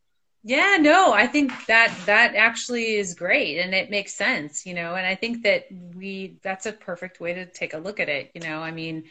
[0.45, 4.97] Yeah, no, I think that that actually is great and it makes sense, you know,
[4.97, 8.33] and I think that we that's a perfect way to take a look at it,
[8.35, 8.59] you know.
[8.59, 9.05] I mean,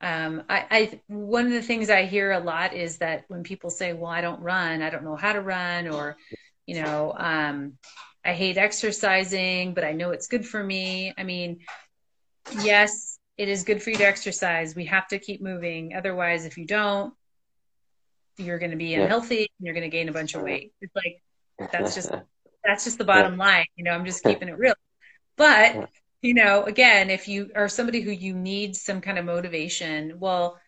[0.00, 3.68] um, I, I one of the things I hear a lot is that when people
[3.68, 6.16] say, "Well, I don't run, I don't know how to run," or,
[6.66, 7.74] you know, um,
[8.24, 11.12] I hate exercising, but I know it's good for me.
[11.18, 11.58] I mean,
[12.62, 14.74] yes, it is good for you to exercise.
[14.74, 15.94] We have to keep moving.
[15.94, 17.14] Otherwise, if you don't,
[18.38, 20.72] you're going to be unhealthy and you're going to gain a bunch of weight.
[20.80, 21.22] It's like
[21.72, 22.10] that's just
[22.64, 23.66] that's just the bottom line.
[23.76, 24.74] You know, I'm just keeping it real.
[25.36, 25.90] But
[26.22, 30.58] you know, again, if you are somebody who you need some kind of motivation, well,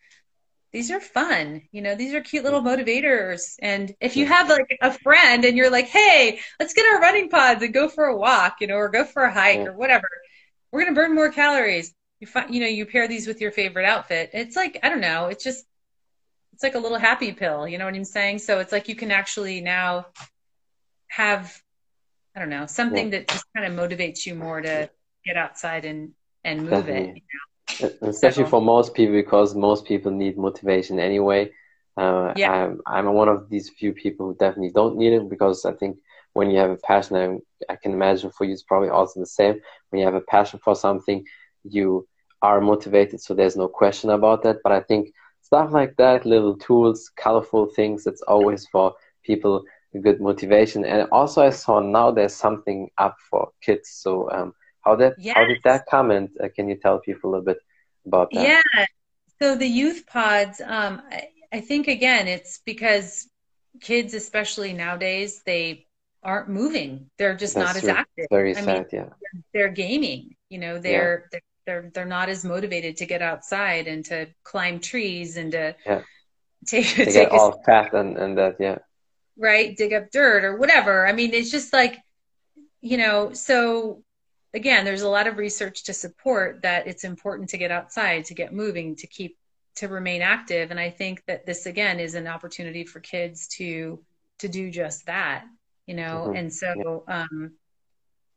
[0.72, 1.62] these are fun.
[1.72, 3.56] You know, these are cute little motivators.
[3.60, 7.28] And if you have like a friend and you're like, hey, let's get our running
[7.28, 10.08] pods and go for a walk, you know, or go for a hike or whatever,
[10.70, 11.92] we're going to burn more calories.
[12.20, 14.30] You find, you know, you pair these with your favorite outfit.
[14.32, 15.64] It's like, I don't know, it's just
[16.60, 18.40] it's like a little happy pill, you know what I'm saying?
[18.40, 20.08] So it's like you can actually now
[21.08, 21.58] have
[22.36, 23.20] I don't know, something yeah.
[23.20, 24.90] that just kind of motivates you more to
[25.24, 26.12] get outside and
[26.44, 27.22] and move Definitely.
[27.70, 27.80] it.
[27.80, 28.08] You know?
[28.10, 31.50] Especially so, for most people, because most people need motivation anyway.
[31.96, 32.52] Uh, yeah.
[32.52, 35.96] I'm, I'm one of these few people who definitely don't need it because I think
[36.34, 39.26] when you have a passion and I can imagine for you it's probably also the
[39.26, 39.60] same.
[39.88, 41.24] When you have a passion for something,
[41.64, 42.06] you
[42.42, 44.58] are motivated, so there's no question about that.
[44.62, 45.14] But I think
[45.50, 49.64] stuff like that, little tools, colorful things, it's always for people
[50.00, 50.84] good motivation.
[50.84, 53.90] And also, I saw now there's something up for kids.
[53.90, 55.36] So, um, how that yes.
[55.36, 56.12] how did that come?
[56.12, 57.58] And uh, can you tell people a little bit
[58.06, 58.62] about that?
[58.76, 58.86] Yeah.
[59.42, 63.28] So the youth pods, um, I, I think again, it's because
[63.80, 65.86] kids, especially nowadays, they
[66.22, 67.10] aren't moving.
[67.18, 67.90] They're just That's not true.
[67.90, 68.26] as active.
[68.30, 69.00] Very I sad, mean, yeah.
[69.00, 70.36] They're, they're, gaming.
[70.48, 71.28] You know, they're, yeah.
[71.32, 75.76] they're they're they're not as motivated to get outside and to climb trees and to
[75.86, 76.02] yeah.
[76.66, 78.78] take to take get a, all fat and and that yeah.
[79.38, 81.06] Right, dig up dirt or whatever.
[81.06, 81.96] I mean, it's just like,
[82.82, 84.02] you know, so
[84.52, 88.34] again, there's a lot of research to support that it's important to get outside, to
[88.34, 89.38] get moving, to keep
[89.76, 90.70] to remain active.
[90.72, 94.02] And I think that this again is an opportunity for kids to
[94.40, 95.44] to do just that,
[95.86, 96.26] you know.
[96.26, 96.36] Mm-hmm.
[96.36, 97.52] And so um,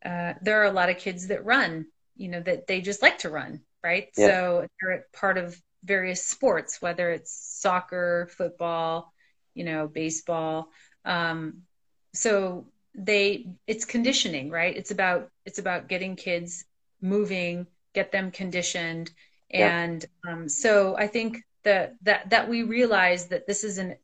[0.05, 3.19] uh, there are a lot of kids that run, you know, that they just like
[3.19, 4.09] to run, right?
[4.17, 4.27] Yeah.
[4.27, 9.13] So they're part of various sports, whether it's soccer, football,
[9.53, 10.69] you know, baseball.
[11.05, 11.63] Um,
[12.13, 14.75] so they it's conditioning, right?
[14.75, 16.65] It's about it's about getting kids
[17.01, 19.11] moving, get them conditioned
[19.53, 23.95] and um, so I think that that that we realize that this is an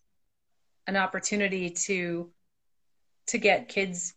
[0.88, 2.30] an opportunity to
[3.28, 4.14] to get kids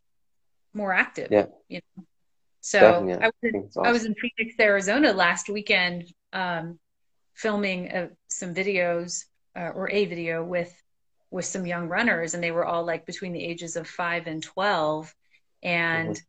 [0.75, 1.29] more active.
[1.31, 1.47] Yeah.
[1.69, 2.05] You know?
[2.63, 3.85] So I was, in, awesome.
[3.85, 6.79] I was in Phoenix, Arizona last weekend, um,
[7.35, 9.25] filming uh, some videos
[9.57, 10.73] uh, or a video with
[11.33, 14.45] with some young runners, and they were all like between the ages of five and
[14.45, 15.13] twelve,
[15.61, 16.23] and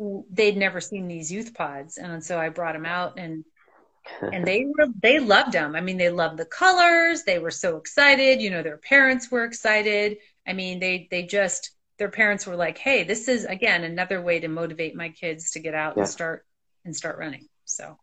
[0.00, 0.20] mm-hmm.
[0.32, 3.44] they'd never seen these youth pods, and so I brought them out and
[4.20, 5.74] and they were they loved them.
[5.74, 7.24] I mean, they loved the colors.
[7.24, 8.40] They were so excited.
[8.40, 10.18] You know, their parents were excited.
[10.46, 14.40] I mean, they they just their parents were like, "Hey, this is again another way
[14.40, 16.02] to motivate my kids to get out yeah.
[16.02, 16.44] and start
[16.84, 17.96] and start running." So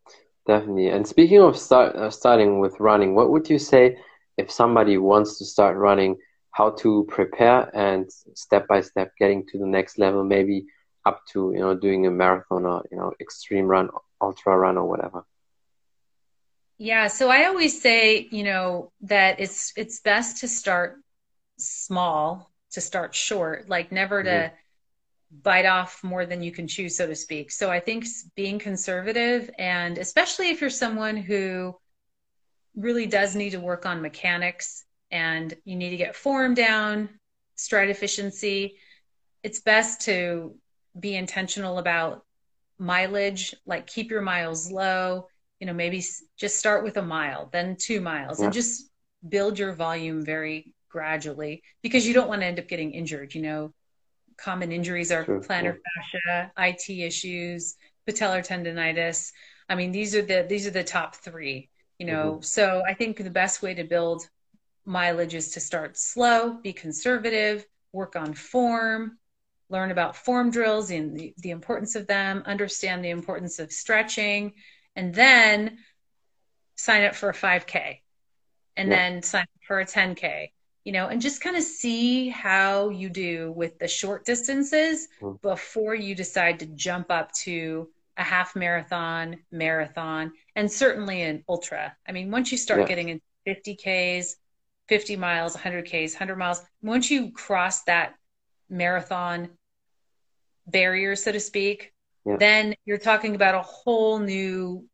[0.47, 0.87] definitely.
[0.87, 3.97] And speaking of start uh, starting with running, what would you say
[4.37, 6.15] if somebody wants to start running?
[6.51, 10.65] How to prepare and step by step getting to the next level, maybe
[11.05, 13.89] up to you know doing a marathon or you know extreme run,
[14.21, 15.25] ultra run or whatever.
[16.77, 21.01] Yeah, so I always say, you know, that it's it's best to start
[21.57, 25.37] small, to start short, like never to mm-hmm.
[25.43, 27.51] bite off more than you can chew, so to speak.
[27.51, 28.05] So I think
[28.35, 31.75] being conservative and especially if you're someone who
[32.75, 37.09] really does need to work on mechanics and you need to get form down,
[37.55, 38.77] stride efficiency,
[39.43, 40.55] it's best to
[40.99, 42.23] be intentional about
[42.77, 45.27] mileage, like keep your miles low
[45.59, 46.03] you know maybe
[46.37, 48.45] just start with a mile then two miles yeah.
[48.45, 48.89] and just
[49.27, 53.41] build your volume very gradually because you don't want to end up getting injured you
[53.41, 53.73] know.
[54.37, 55.77] Common injuries are sure, plantar
[56.15, 57.75] fasciitis issues
[58.07, 59.31] patellar tendonitis.
[59.67, 62.33] I mean these are the these are the top three you know.
[62.33, 62.41] Mm-hmm.
[62.43, 64.27] so i think the best way to build
[64.85, 69.17] mileage is to start slow be conservative work on form
[69.69, 74.53] learn about form drills and the, the importance of them understand the importance of stretching
[74.95, 75.77] and then
[76.75, 77.99] sign up for a 5K
[78.77, 78.95] and yeah.
[78.95, 80.51] then sign up for a 10K,
[80.83, 85.39] you know, and just kind of see how you do with the short distances mm.
[85.41, 91.95] before you decide to jump up to a half marathon, marathon, and certainly an ultra.
[92.07, 92.87] I mean, once you start yeah.
[92.87, 94.35] getting in 50Ks,
[94.87, 98.15] 50 miles, 100Ks, 100 miles, once you cross that
[98.69, 99.49] marathon
[100.67, 101.93] barrier, so to speak,
[102.25, 102.35] yeah.
[102.37, 104.85] then you're talking about a whole new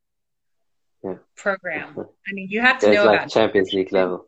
[1.04, 1.16] yeah.
[1.36, 1.96] program.
[1.98, 4.28] I mean, you have to There's know like about Champions League level.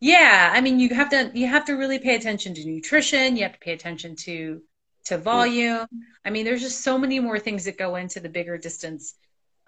[0.00, 3.36] Yeah, I mean, you have to you have to really pay attention to nutrition.
[3.36, 4.62] You have to pay attention to
[5.06, 5.86] to volume.
[5.90, 5.98] Yeah.
[6.24, 9.14] I mean, there's just so many more things that go into the bigger distance.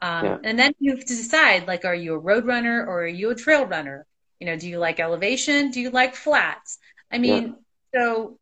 [0.01, 0.38] Um, yeah.
[0.45, 3.31] And then you have to decide, like, are you a road runner or are you
[3.31, 4.07] a trail runner?
[4.41, 5.71] You know, do you like elevation?
[5.71, 6.79] Do you like flats?
[7.11, 7.57] I mean,
[7.95, 8.01] yeah.
[8.01, 8.39] so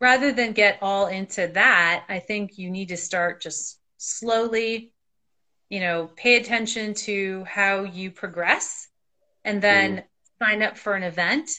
[0.00, 4.92] rather than get all into that, I think you need to start just slowly
[5.72, 8.88] you know, pay attention to how you progress
[9.42, 10.02] and then mm.
[10.42, 11.50] Sign up for an event,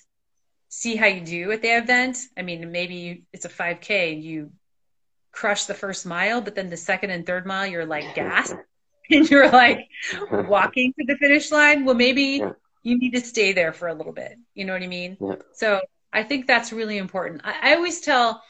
[0.70, 2.18] see how you do at the event.
[2.38, 4.52] I mean, maybe it's a 5K, you
[5.32, 8.54] crush the first mile, but then the second and third mile, you're like gas
[9.10, 9.88] and you're like
[10.32, 11.86] walking to the finish line.
[11.86, 12.44] Well, maybe
[12.84, 14.38] you need to stay there for a little bit.
[14.54, 15.18] You know what I mean?
[15.54, 15.82] So
[16.12, 17.42] I think that's really important.
[17.44, 18.44] I, I always tell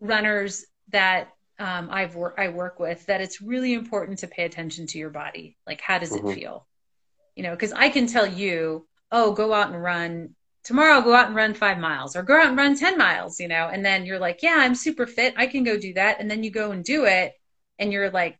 [0.00, 4.86] runners that um, I've wor- I work with that it's really important to pay attention
[4.88, 5.58] to your body.
[5.66, 6.28] Like, how does mm-hmm.
[6.28, 6.66] it feel?
[7.36, 11.26] You know, because I can tell you, oh, go out and run tomorrow go out
[11.26, 14.06] and run five miles or go out and run 10 miles, you know, and then
[14.06, 15.34] you're like, yeah, I'm super fit.
[15.36, 16.20] I can go do that.
[16.20, 17.32] And then you go and do it
[17.78, 18.38] and you're like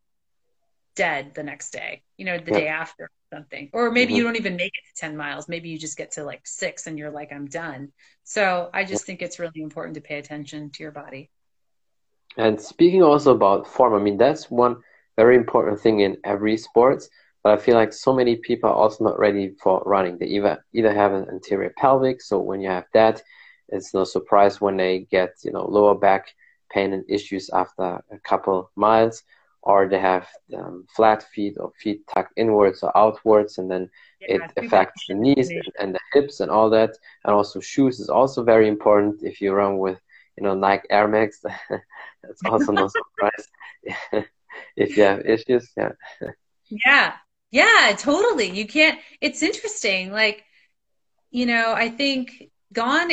[0.96, 2.58] dead the next day, you know, the yeah.
[2.58, 3.70] day after something.
[3.72, 4.18] Or maybe mm-hmm.
[4.18, 5.48] you don't even make it to 10 miles.
[5.48, 7.92] Maybe you just get to like six and you're like, I'm done.
[8.24, 11.30] So I just think it's really important to pay attention to your body.
[12.36, 14.76] And speaking also about form, I mean, that's one
[15.16, 17.08] very important thing in every sports
[17.42, 20.18] but I feel like so many people are also not ready for running.
[20.18, 23.22] They either either have an anterior pelvic, so when you have that,
[23.68, 26.34] it's no surprise when they get you know lower back
[26.70, 29.22] pain and issues after a couple miles,
[29.62, 34.36] or they have um, flat feet or feet tucked inwards or outwards, and then yeah,
[34.36, 36.90] it affects the knees and, and, the hips and all that.
[37.24, 39.22] And also shoes is also very important.
[39.22, 39.98] If you run with
[40.36, 41.40] you know Nike Air Max,
[42.22, 43.48] that's also no surprise.
[44.76, 45.92] if you have issues, yeah.
[46.68, 47.14] Yeah,
[47.50, 48.50] yeah, totally.
[48.50, 50.12] You can't, it's interesting.
[50.12, 50.44] Like,
[51.30, 53.10] you know, I think gone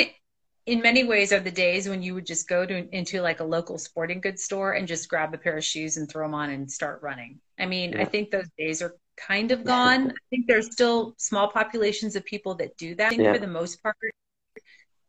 [0.68, 3.44] in many ways are the days when you would just go to into like a
[3.44, 6.50] local sporting goods store and just grab a pair of shoes and throw them on
[6.50, 7.40] and start running.
[7.58, 8.02] I mean, yeah.
[8.02, 10.12] I think those days are kind of gone.
[10.12, 13.16] I think there's still small populations of people that do that.
[13.18, 13.34] Yeah.
[13.34, 13.96] for the most part,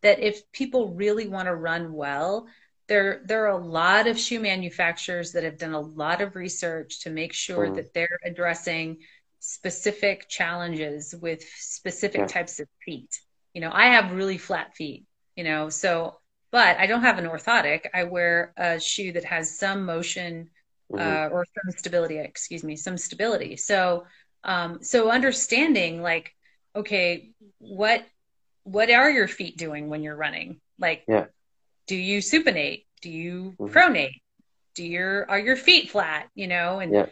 [0.03, 2.47] that if people really want to run well,
[2.87, 7.01] there there are a lot of shoe manufacturers that have done a lot of research
[7.01, 7.75] to make sure mm.
[7.77, 8.99] that they're addressing
[9.41, 12.27] specific challenges with specific yeah.
[12.27, 13.21] types of feet.
[13.55, 15.05] You know, I have really flat feet,
[15.37, 16.19] you know, so,
[16.51, 17.87] but I don't have an orthotic.
[17.95, 20.51] I wear a shoe that has some motion
[20.93, 21.01] mm-hmm.
[21.01, 23.57] uh, or some stability, excuse me, some stability.
[23.57, 24.07] So,
[24.45, 26.35] um, so understanding like,
[26.75, 28.05] okay, what,
[28.65, 30.61] what are your feet doing when you're running?
[30.79, 31.27] Like, yeah.
[31.87, 32.85] do you supinate?
[33.03, 33.77] Do you mm-hmm.
[33.77, 34.21] pronate?
[34.75, 37.07] Do your, are your feet flat, you know, and, yeah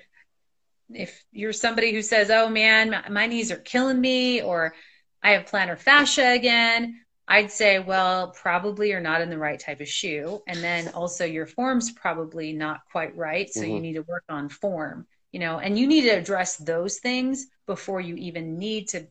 [0.92, 4.74] if you're somebody who says, "Oh man, my, knees are killing me," or
[5.22, 9.80] "I have plantar fascia again," I'd say, well, probably you're not in the right type
[9.80, 13.70] of shoe, and then also your form's probably not quite right, so mm-hmm.
[13.70, 15.06] you need to work on form.
[15.32, 19.06] You know, and you need to address those things before you even need to,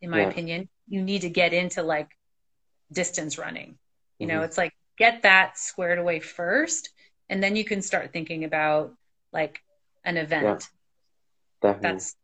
[0.00, 0.28] in my yeah.
[0.28, 2.08] opinion, you need to get into like
[2.90, 3.78] distance running.
[4.18, 4.36] You mm-hmm.
[4.36, 6.88] know, it's like get that squared away first,
[7.28, 8.94] and then you can start thinking about
[9.30, 9.60] like
[10.04, 10.68] an event
[11.62, 11.90] definitely.
[11.92, 12.16] That's,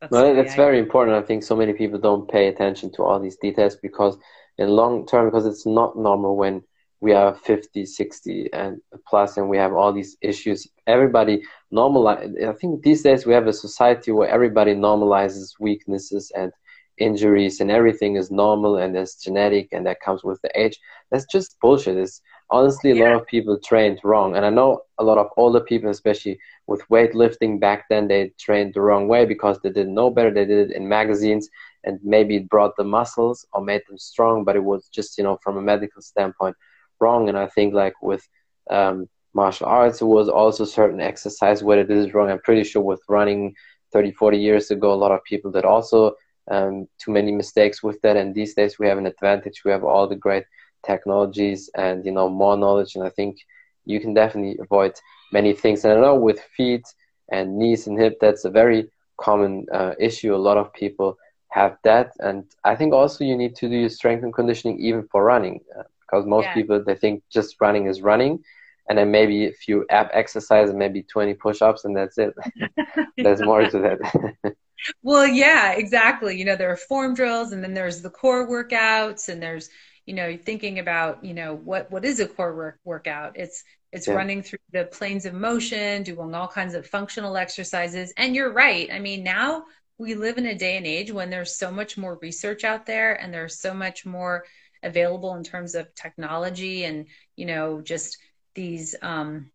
[0.00, 1.16] that's no, that's very important.
[1.16, 4.16] I think so many people don't pay attention to all these details because
[4.58, 6.62] in long term, because it's not normal when
[7.00, 10.68] we are 50, 60 and plus and we have all these issues.
[10.86, 11.42] Everybody
[11.74, 12.32] normalize.
[12.44, 16.52] I think these days we have a society where everybody normalizes weaknesses and
[16.98, 20.78] injuries and everything is normal and it's genetic and that comes with the age.
[21.10, 21.96] That's just bullshit.
[21.96, 22.20] It's
[22.52, 23.04] honestly a yeah.
[23.04, 24.36] lot of people trained wrong.
[24.36, 28.74] And I know a lot of older people, especially with weightlifting back then, they trained
[28.74, 30.32] the wrong way because they didn't know better.
[30.32, 31.48] They did it in magazines
[31.84, 35.24] and maybe it brought the muscles or made them strong, but it was just, you
[35.24, 36.54] know, from a medical standpoint
[37.00, 37.28] wrong.
[37.28, 38.28] And I think like with
[38.70, 42.30] um, martial arts, it was also certain exercise where it is wrong.
[42.30, 43.54] I'm pretty sure with running
[43.92, 46.14] 30, 40 years ago, a lot of people did also
[46.50, 48.16] um, too many mistakes with that.
[48.16, 49.62] And these days we have an advantage.
[49.64, 50.44] We have all the great
[50.84, 52.94] technologies and, you know, more knowledge.
[52.94, 53.38] And I think
[53.84, 54.94] you can definitely avoid
[55.32, 55.84] many things.
[55.84, 56.84] And I know with feet
[57.30, 60.34] and knees and hip, that's a very common uh, issue.
[60.34, 61.16] A lot of people
[61.50, 62.12] have that.
[62.18, 65.60] And I think also you need to do your strength and conditioning even for running
[65.78, 66.54] uh, because most yeah.
[66.54, 68.42] people, they think just running is running.
[68.88, 72.34] And then maybe a few ab exercises, maybe 20 push-ups and that's it.
[73.16, 74.56] There's more to that.
[75.02, 76.36] well, yeah, exactly.
[76.36, 79.70] You know, there are form drills and then there's the core workouts and there's,
[80.06, 83.32] you know, thinking about, you know, what, what is a core work workout?
[83.36, 84.14] It's, it's yeah.
[84.14, 88.12] running through the planes of motion, doing all kinds of functional exercises.
[88.16, 88.88] And you're right.
[88.92, 89.64] I mean, now
[89.98, 93.14] we live in a day and age when there's so much more research out there
[93.14, 94.44] and there's so much more
[94.82, 98.18] available in terms of technology and, you know, just
[98.54, 99.50] these, um,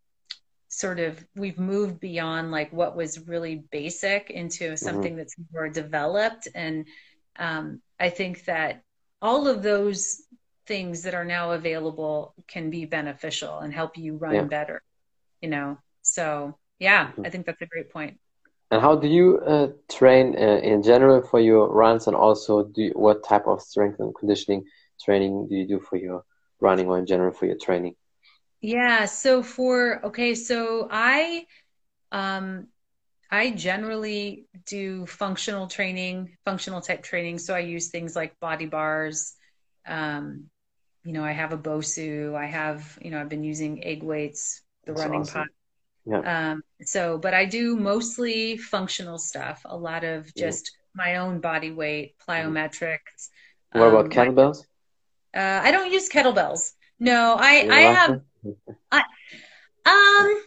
[0.70, 4.76] sort of we've moved beyond like what was really basic into mm-hmm.
[4.76, 5.18] something mm-hmm.
[5.20, 6.86] that's more developed and
[7.39, 8.84] um, i think that
[9.22, 10.22] all of those
[10.65, 14.43] things that are now available can be beneficial and help you run yeah.
[14.43, 14.82] better
[15.41, 17.26] you know so yeah mm-hmm.
[17.26, 18.18] i think that's a great point
[18.70, 22.82] and how do you uh, train uh, in general for your runs and also do
[22.84, 24.63] you, what type of strength and conditioning
[25.03, 26.24] training do you do for your
[26.59, 27.95] running or in general for your training
[28.61, 29.05] yeah.
[29.05, 31.45] So for okay, so I
[32.11, 32.68] um
[33.30, 37.39] I generally do functional training, functional type training.
[37.39, 39.34] So I use things like body bars.
[39.86, 40.45] Um,
[41.03, 42.36] you know, I have a Bosu.
[42.36, 45.41] I have, you know, I've been using egg weights, the That's running awesome.
[45.41, 45.47] pod.
[46.05, 46.51] Yeah.
[46.51, 49.61] Um, so, but I do mostly functional stuff.
[49.65, 51.05] A lot of just yeah.
[51.05, 53.30] my own body weight, plyometrics,
[53.73, 54.65] What about um, kettlebells?
[55.36, 56.71] Uh, I don't use kettlebells.
[56.99, 58.21] No, I I have.
[58.91, 59.03] I,
[59.86, 60.43] um,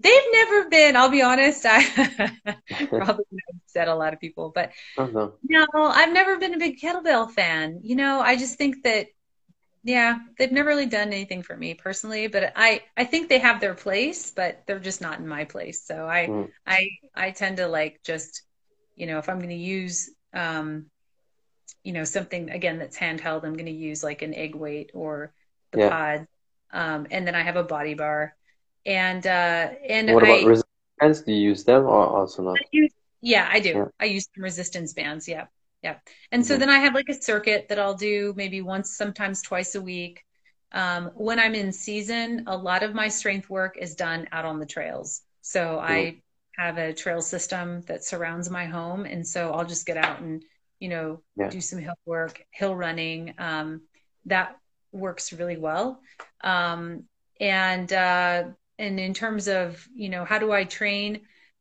[0.00, 0.96] they've never been.
[0.96, 1.64] I'll be honest.
[1.66, 1.84] I
[2.88, 3.24] probably
[3.64, 5.30] upset a lot of people, but uh-huh.
[5.48, 7.80] no, I've never been a big kettlebell fan.
[7.82, 9.08] You know, I just think that
[9.82, 13.60] yeah, they've never really done anything for me personally, but I I think they have
[13.60, 15.86] their place, but they're just not in my place.
[15.86, 16.50] So I mm.
[16.66, 18.42] I I tend to like just
[18.94, 20.86] you know if I'm going to use um
[21.82, 25.32] you know something again that's handheld, I'm going to use like an egg weight or
[25.72, 25.88] the yeah.
[25.88, 26.26] pod,
[26.72, 28.36] um, and then I have a body bar,
[28.86, 30.66] and uh and what about I, resistance
[30.98, 31.20] bands?
[31.22, 32.58] Do you use them or also not?
[32.58, 33.70] I use, yeah, I do.
[33.70, 33.84] Yeah.
[33.98, 35.28] I use some resistance bands.
[35.28, 35.46] Yeah.
[35.82, 35.96] Yeah.
[36.30, 36.60] And so mm-hmm.
[36.60, 40.22] then I have like a circuit that I'll do maybe once, sometimes twice a week.
[40.72, 44.60] Um, when I'm in season, a lot of my strength work is done out on
[44.60, 45.22] the trails.
[45.40, 45.80] So cool.
[45.80, 46.20] I
[46.56, 49.06] have a trail system that surrounds my home.
[49.06, 50.42] And so I'll just get out and,
[50.78, 51.48] you know, yeah.
[51.48, 53.34] do some hill work, hill running.
[53.38, 53.82] Um,
[54.26, 54.56] that
[54.92, 56.00] works really well.
[56.42, 57.04] Um,
[57.40, 58.44] and, uh,
[58.80, 61.20] and in terms of, you know, how do I train?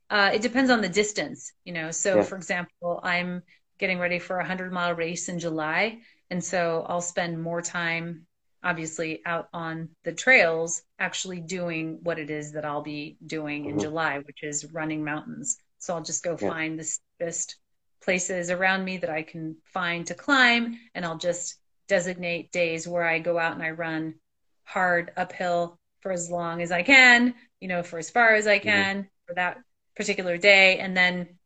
[0.09, 1.91] Uh, it depends on the distance, you know.
[1.91, 2.21] So, yeah.
[2.23, 3.43] for example, I'm
[3.77, 5.99] getting ready for a 100 mile race in July.
[6.29, 8.25] And so I'll spend more time,
[8.63, 13.71] obviously, out on the trails actually doing what it is that I'll be doing in
[13.71, 13.81] mm-hmm.
[13.81, 15.57] July, which is running mountains.
[15.77, 16.49] So I'll just go yeah.
[16.49, 17.57] find the best
[18.01, 20.79] places around me that I can find to climb.
[20.95, 21.57] And I'll just
[21.87, 24.15] designate days where I go out and I run
[24.63, 28.57] hard uphill for as long as I can, you know, for as far as I
[28.57, 28.69] mm-hmm.
[28.69, 29.07] can mm-hmm.
[29.27, 29.57] for that
[29.95, 30.79] particular day.
[30.79, 31.39] And then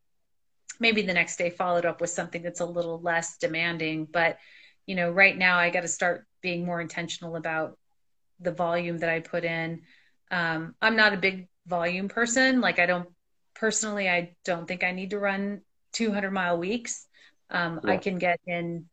[0.80, 4.38] maybe the next day followed up with something that's a little less demanding but
[4.86, 7.78] you know right now i got to start being more intentional about
[8.40, 9.82] the volume that i put in
[10.30, 13.08] um, i'm not a big volume person like i don't
[13.54, 15.62] personally i don't think i need to run
[15.94, 17.08] 200 mile weeks
[17.50, 17.92] um, yeah.
[17.92, 18.86] i can get in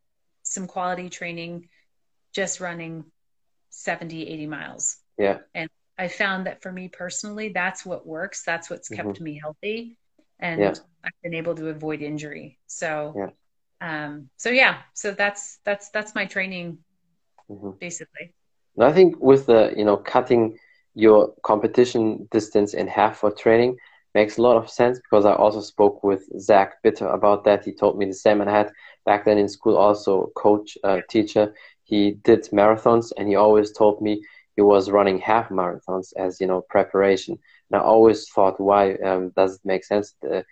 [0.43, 1.69] some quality training
[2.33, 3.05] just running
[3.71, 5.69] 70 80 miles yeah and
[5.99, 9.25] i found that for me personally that's what works that's what's kept mm-hmm.
[9.25, 9.97] me healthy
[10.41, 10.75] and yeah.
[11.05, 12.59] I've been able to avoid injury.
[12.67, 13.31] So, yeah.
[13.81, 16.79] um, so yeah, so that's that's that's my training,
[17.51, 17.71] mm-hmm.
[17.79, 18.35] basically.
[18.79, 20.59] I think with the you know cutting
[20.95, 23.77] your competition distance in half for training
[24.15, 27.65] makes a lot of sense because I also spoke with Zach Bitter about that.
[27.65, 28.73] He told me the same, and I had
[29.05, 31.55] back then in school also coach, uh, teacher.
[31.85, 34.23] He did marathons, and he always told me
[34.57, 37.39] he was running half marathons as you know preparation
[37.71, 40.15] and I always thought, why um, does it make sense?
[40.29, 40.43] Uh,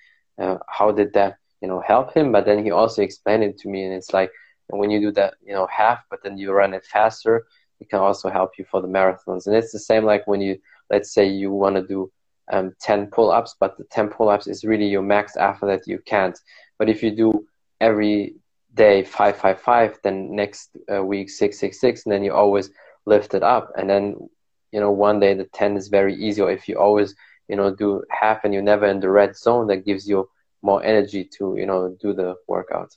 [0.41, 2.31] uh, how did that, you know, help him?
[2.31, 4.31] But then he also explained it to me, and it's like
[4.69, 7.47] when you do that, you know, half, but then you run it faster,
[7.81, 9.47] it can also help you for the marathons.
[9.47, 10.59] And it's the same like when you,
[10.91, 12.13] let's say, you want to do
[12.53, 15.37] um, 10 pull-ups, but the 10 pull-ups is really your max.
[15.37, 16.39] After that, you can't.
[16.79, 17.47] But if you do
[17.81, 18.37] every
[18.75, 22.71] day five, five, five, then next uh, week six, six, six, and then you always
[23.09, 24.29] lift it up, and then
[24.73, 27.15] you know one day the 10 is very easy or if you always
[27.49, 30.29] you know do half and you're never in the red zone that gives you
[30.63, 32.91] more energy to you know do the workout.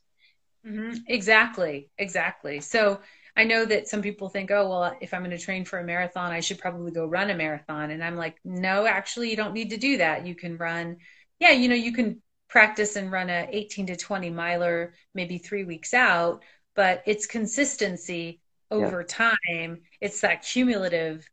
[0.66, 0.98] Mm-hmm.
[1.08, 1.90] exactly.
[1.98, 2.60] Exactly.
[2.62, 3.00] So
[3.38, 5.84] i know that some people think oh well if i'm going to train for a
[5.86, 7.92] marathon i should probably go run a marathon.
[7.92, 10.28] And i'm like no actually you don't need to do that.
[10.28, 10.98] You can run.
[11.40, 15.64] Yeah you know you can practice and run a 18 to 20 miler maybe three
[15.64, 16.44] weeks out
[16.76, 18.41] but it's consistency
[18.72, 19.08] over yeah.
[19.08, 21.30] time it's that cumulative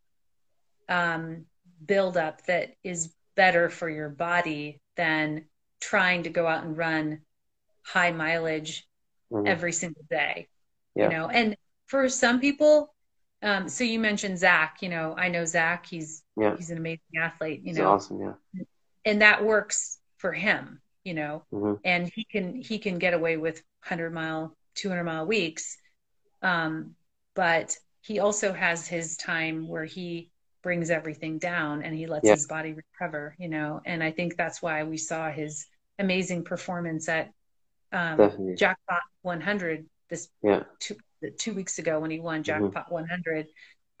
[0.89, 1.45] um,
[1.85, 5.45] buildup that is better for your body than
[5.79, 7.21] trying to go out and run
[7.83, 8.85] high mileage
[9.31, 9.47] mm-hmm.
[9.47, 10.47] every single day.
[10.95, 11.05] Yeah.
[11.05, 11.55] You know, and
[11.87, 12.93] for some people,
[13.41, 14.79] um, so you mentioned Zach.
[14.81, 15.85] You know, I know Zach.
[15.85, 16.57] He's yeah.
[16.57, 17.61] he's an amazing athlete.
[17.61, 18.19] You he's know, awesome.
[18.19, 18.63] Yeah,
[19.05, 20.81] and that works for him.
[21.05, 21.75] You know, mm-hmm.
[21.85, 25.77] and he can he can get away with hundred mile, two hundred mile weeks.
[26.41, 26.95] Um,
[27.39, 30.29] but he also has his time where he
[30.61, 32.33] brings everything down and he lets yeah.
[32.33, 33.79] his body recover, you know.
[33.85, 35.65] And I think that's why we saw his
[35.97, 37.31] amazing performance at
[37.93, 40.63] um, Jackpot 100 this yeah.
[40.81, 40.97] two,
[41.37, 42.43] two weeks ago when he won mm-hmm.
[42.43, 42.93] Jackpot mm-hmm.
[42.93, 43.47] 100,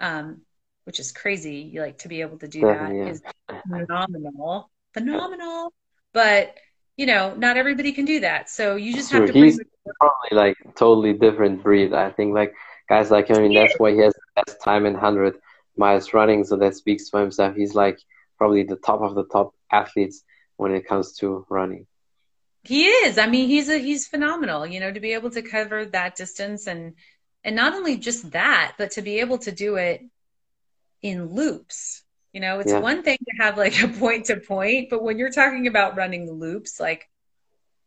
[0.01, 0.41] um,
[0.83, 1.59] which is crazy.
[1.59, 3.05] You like to be able to do that yeah.
[3.05, 3.21] is
[3.69, 5.71] phenomenal, phenomenal.
[6.11, 6.57] But
[6.97, 8.49] you know, not everybody can do that.
[8.49, 9.31] So you just have to.
[9.31, 9.61] He's
[9.97, 11.93] probably like totally different breed.
[11.93, 12.53] I think like
[12.89, 13.37] guys like him.
[13.37, 15.35] I mean, that's why he has the best time in hundred
[15.77, 17.55] miles running, so that speaks for himself.
[17.55, 17.99] He's like
[18.37, 20.23] probably the top of the top athletes
[20.57, 21.85] when it comes to running.
[22.63, 23.17] He is.
[23.17, 24.65] I mean, he's a he's phenomenal.
[24.65, 26.95] You know, to be able to cover that distance and
[27.43, 30.03] and not only just that, but to be able to do it
[31.01, 32.03] in loops.
[32.33, 32.79] You know, it's yeah.
[32.79, 36.29] one thing to have like a point to point, but when you're talking about running
[36.31, 37.09] loops, like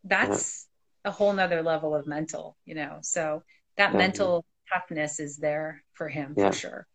[0.04, 0.66] that's
[1.04, 1.10] yeah.
[1.10, 2.98] a whole nother level of mental, you know.
[3.02, 3.42] So
[3.76, 3.98] that mm-hmm.
[3.98, 6.50] mental toughness is there for him yeah.
[6.50, 6.86] for sure.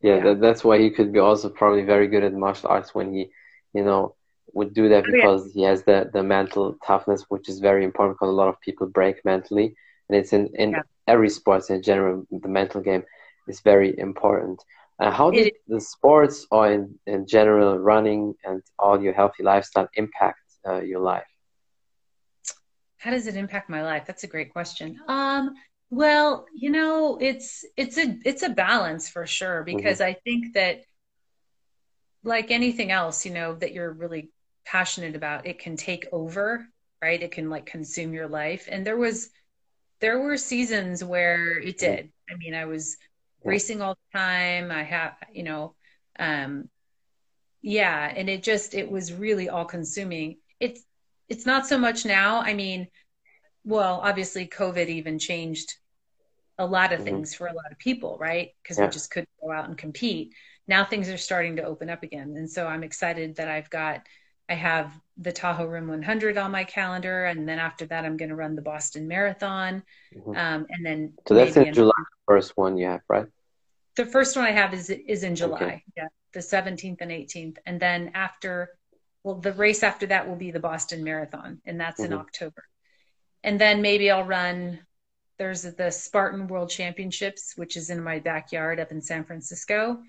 [0.00, 0.24] Yeah, yeah.
[0.24, 3.30] That, that's why he could be also probably very good at martial arts when he,
[3.72, 4.14] you know,
[4.52, 5.52] would do that because oh, yeah.
[5.54, 8.86] he has the, the mental toughness, which is very important because a lot of people
[8.86, 9.74] break mentally.
[10.08, 10.82] And it's in, in yeah.
[11.06, 13.04] every sports in general, the mental game
[13.48, 14.62] is very important.
[14.98, 19.88] Uh, how did the sports or in, in general running and all your healthy lifestyle
[19.94, 21.26] impact uh, your life?
[22.96, 24.04] How does it impact my life?
[24.06, 24.98] That's a great question.
[25.06, 25.54] Um,
[25.90, 29.76] well, you know, it's it's a it's a balance for sure mm-hmm.
[29.76, 30.10] because mm-hmm.
[30.10, 30.82] I think that
[32.24, 34.30] like anything else, you know, that you're really
[34.64, 36.66] passionate about, it can take over,
[37.00, 37.22] right?
[37.22, 38.68] It can like consume your life.
[38.70, 39.30] And there was
[40.00, 41.94] there were seasons where it mm-hmm.
[41.94, 42.12] did.
[42.28, 42.96] I mean, I was
[43.44, 44.72] racing all the time.
[44.72, 45.74] I have, you know,
[46.18, 46.68] um
[47.62, 50.38] yeah, and it just it was really all consuming.
[50.60, 50.84] It's
[51.28, 52.40] it's not so much now.
[52.40, 52.88] I mean,
[53.66, 55.74] well, obviously, COVID even changed
[56.56, 57.08] a lot of mm-hmm.
[57.08, 58.50] things for a lot of people, right?
[58.62, 58.86] Because yeah.
[58.86, 60.32] we just couldn't go out and compete.
[60.68, 62.34] Now things are starting to open up again.
[62.36, 64.06] And so I'm excited that I've got,
[64.48, 67.26] I have the Tahoe Rim 100 on my calendar.
[67.26, 69.82] And then after that, I'm going to run the Boston Marathon.
[70.16, 70.30] Mm-hmm.
[70.30, 71.12] Um, and then.
[71.26, 71.92] So that's in July,
[72.26, 73.26] first one you have, right?
[73.96, 75.56] The first one I have is, is in July.
[75.56, 75.82] Okay.
[75.96, 76.06] Yeah.
[76.32, 77.56] The 17th and 18th.
[77.66, 78.70] And then after,
[79.24, 82.12] well, the race after that will be the Boston Marathon, and that's mm-hmm.
[82.12, 82.62] in October
[83.46, 84.80] and then maybe I'll run.
[85.38, 90.02] There's the Spartan World Championships, which is in my backyard up in San Francisco.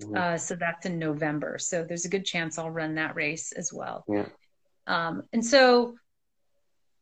[0.00, 0.16] Mm-hmm.
[0.16, 1.58] Uh, so that's in November.
[1.58, 4.04] So there's a good chance I'll run that race as well.
[4.08, 4.26] Yeah.
[4.88, 5.94] Um, and so,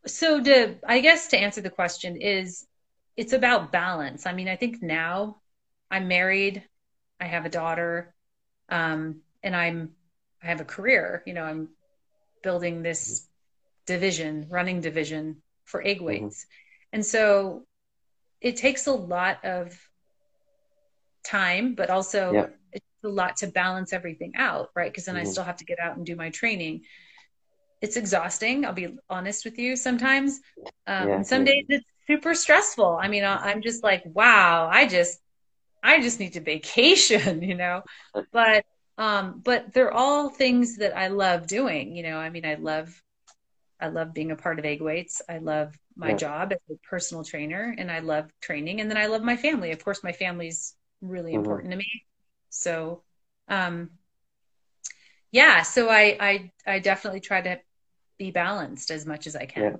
[0.06, 2.66] so to I guess to answer the question is,
[3.16, 4.26] it's about balance.
[4.26, 5.36] I mean, I think now
[5.90, 6.62] I'm married,
[7.18, 8.14] I have a daughter,
[8.68, 9.92] um, and I'm
[10.42, 11.22] I have a career.
[11.26, 11.68] You know, I'm
[12.42, 13.26] building this
[13.86, 16.06] division, running division for egg mm-hmm.
[16.06, 16.44] weights.
[16.44, 16.94] Mm-hmm.
[16.94, 17.64] And so
[18.40, 19.78] it takes a lot of
[21.24, 22.46] time, but also yeah.
[22.72, 24.90] it's a lot to balance everything out, right?
[24.90, 25.26] Because then mm-hmm.
[25.26, 26.82] I still have to get out and do my training.
[27.80, 28.64] It's exhausting.
[28.64, 30.40] I'll be honest with you sometimes.
[30.86, 31.22] Um, yeah.
[31.22, 32.98] some days it's super stressful.
[33.00, 35.18] I mean, I'm just like, wow, I just,
[35.82, 37.82] I just need to vacation, you know,
[38.32, 38.64] but,
[38.98, 43.02] um, but they're all things that I love doing, you know, I mean, I love
[43.80, 45.22] I love being a part of Egg Weights.
[45.28, 46.16] I love my yeah.
[46.16, 48.80] job as a personal trainer and I love training.
[48.80, 49.72] And then I love my family.
[49.72, 51.40] Of course, my family's really mm-hmm.
[51.40, 52.04] important to me.
[52.50, 53.02] So,
[53.48, 53.90] um,
[55.32, 57.58] yeah, so I, I, I definitely try to
[58.18, 59.62] be balanced as much as I can.
[59.62, 59.76] Yeah.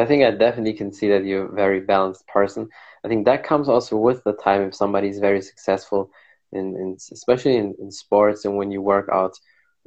[0.00, 2.68] I think I definitely can see that you're a very balanced person.
[3.04, 6.10] I think that comes also with the time if somebody's very successful
[6.52, 9.38] in, in especially in, in sports and when you work out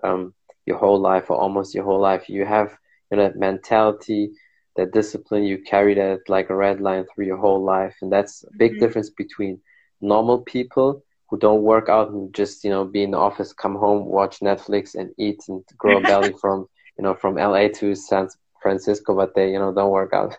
[0.04, 0.34] um,
[0.66, 2.78] your whole life or almost your whole life, you have
[3.12, 4.32] you know, that mentality,
[4.76, 7.96] that discipline, you carry that like a red line through your whole life.
[8.02, 8.80] And that's a big mm-hmm.
[8.80, 9.60] difference between
[10.02, 13.76] normal people who don't work out and just, you know, be in the office, come
[13.76, 17.96] home, watch Netflix and eat and grow a belly from, you know, from LA to
[17.96, 18.30] San
[18.62, 20.38] Francisco, but they, you know, don't work out.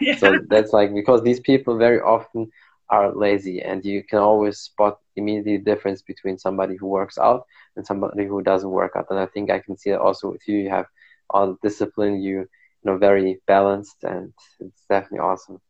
[0.00, 0.16] yeah.
[0.18, 2.50] So that's like, because these people very often
[2.88, 7.46] are lazy and you can always spot immediately the difference between somebody who works out
[7.76, 9.06] and somebody who doesn't work out.
[9.10, 10.58] And I think I can see that also with you.
[10.58, 10.86] You have
[11.30, 12.20] all discipline.
[12.20, 12.46] You you
[12.84, 15.60] know very balanced, and it's definitely awesome.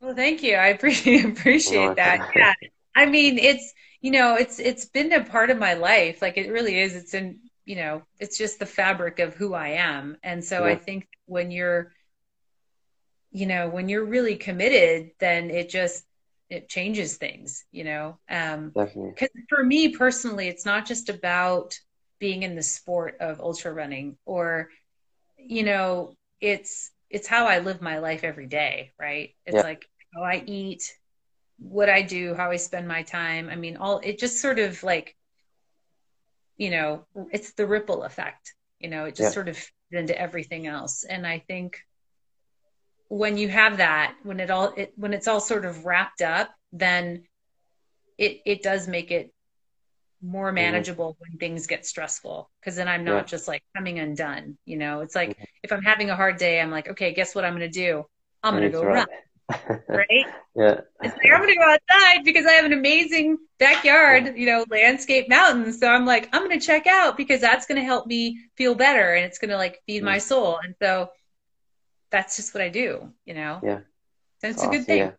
[0.00, 0.54] Well, thank you.
[0.54, 2.30] I appreciate appreciate that.
[2.34, 2.52] Yeah,
[2.94, 6.22] I mean, it's you know, it's it's been a part of my life.
[6.22, 6.94] Like it really is.
[6.94, 10.16] It's in you know, it's just the fabric of who I am.
[10.22, 10.72] And so yeah.
[10.72, 11.92] I think when you're,
[13.32, 16.04] you know, when you're really committed, then it just
[16.48, 17.64] it changes things.
[17.72, 18.70] You know, um.
[18.74, 21.78] Because for me personally, it's not just about
[22.18, 24.70] being in the sport of ultra running or
[25.38, 29.30] you know, it's it's how I live my life every day, right?
[29.44, 29.62] It's yeah.
[29.62, 30.82] like how I eat,
[31.58, 33.48] what I do, how I spend my time.
[33.48, 35.16] I mean, all it just sort of like,
[36.56, 38.54] you know, it's the ripple effect.
[38.80, 39.34] You know, it just yeah.
[39.34, 39.58] sort of
[39.92, 41.04] into everything else.
[41.04, 41.78] And I think
[43.08, 46.50] when you have that, when it all it, when it's all sort of wrapped up,
[46.72, 47.24] then
[48.18, 49.32] it it does make it
[50.22, 50.56] more mm-hmm.
[50.56, 51.32] manageable mm-hmm.
[51.32, 53.22] when things get stressful because then I'm not yeah.
[53.24, 54.58] just like coming undone.
[54.64, 55.44] You know, it's like mm-hmm.
[55.62, 58.04] if I'm having a hard day, I'm like, okay, guess what I'm going to do?
[58.42, 58.94] I'm going to go right.
[58.94, 59.06] run.
[59.88, 60.26] right?
[60.54, 60.80] Yeah.
[61.02, 64.64] It's like, I'm going to go outside because I have an amazing backyard, you know,
[64.70, 65.78] landscape mountains.
[65.78, 68.74] So I'm like, I'm going to check out because that's going to help me feel
[68.74, 70.58] better and it's going to like feed my soul.
[70.62, 71.10] And so
[72.10, 73.60] that's just what I do, you know?
[73.62, 73.80] Yeah.
[74.42, 74.98] And it's awesome, a good thing.
[74.98, 75.12] Yeah.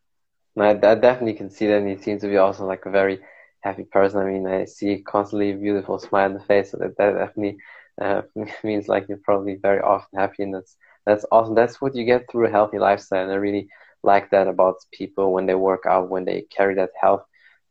[0.64, 1.78] I, I definitely can see that.
[1.78, 3.20] And he seems to be also like a very
[3.68, 4.20] happy person.
[4.20, 7.58] I mean, I see constantly beautiful smile on the face, so that, that definitely
[8.02, 8.22] uh,
[8.64, 11.56] means like you're probably very often happy, and that's that's awesome.
[11.56, 13.70] That's what you get through a healthy lifestyle, and I really
[14.04, 17.24] like that about people when they work out, when they carry that health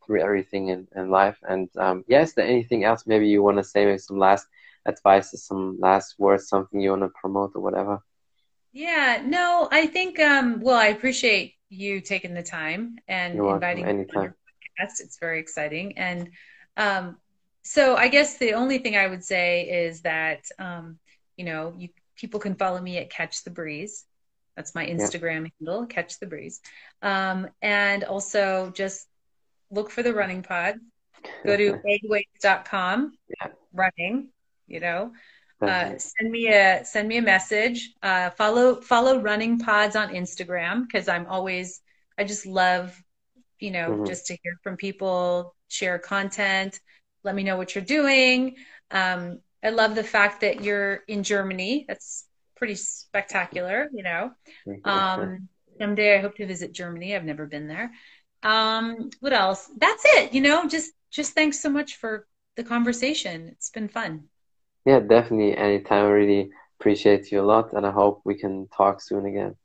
[0.05, 1.37] through everything in, in life.
[1.43, 4.47] And um, yeah, is there anything else maybe you want to say, maybe some last
[4.85, 7.99] advice, or some last words, something you want to promote or whatever?
[8.73, 13.97] Yeah, no, I think, um, well, I appreciate you taking the time and You're inviting
[14.79, 14.97] welcome.
[14.97, 15.67] me on your Anytime.
[15.67, 15.85] podcast.
[15.87, 15.97] It's very exciting.
[15.97, 16.29] And
[16.77, 17.17] um,
[17.63, 20.99] so I guess the only thing I would say is that, um,
[21.37, 24.05] you know, you people can follow me at Catch the Breeze.
[24.55, 24.95] That's my Yeah.
[24.95, 26.61] Instagram handle, Catch the Breeze.
[27.01, 29.07] Um, and also just
[29.69, 30.79] look for the running pod.
[31.45, 33.47] Go to eggweights.com, Yeah.
[33.73, 34.29] running,
[34.67, 35.13] you know.
[35.61, 37.93] Uh, send me a send me a message.
[38.03, 41.81] Uh, follow follow Running Pods on Instagram because I'm always
[42.17, 42.95] I just love
[43.59, 44.05] you know Mhm.
[44.05, 46.79] just to hear from people, share content,
[47.23, 48.55] let me know what you're doing.
[48.91, 51.85] Um, I love the fact that you're in Germany.
[51.87, 54.31] That's pretty spectacular, you know.
[54.83, 55.49] Um,
[55.79, 57.15] someday I hope to visit Germany.
[57.15, 57.91] I've never been there.
[58.43, 59.69] Um, what else?
[59.77, 60.33] That's it.
[60.33, 63.49] You know, just just thanks so much for the conversation.
[63.49, 64.29] It's been fun.
[64.85, 65.55] Yeah, definitely.
[65.55, 66.05] Anytime.
[66.05, 66.49] I really
[66.79, 69.55] appreciate you a lot, and I hope we can talk soon again.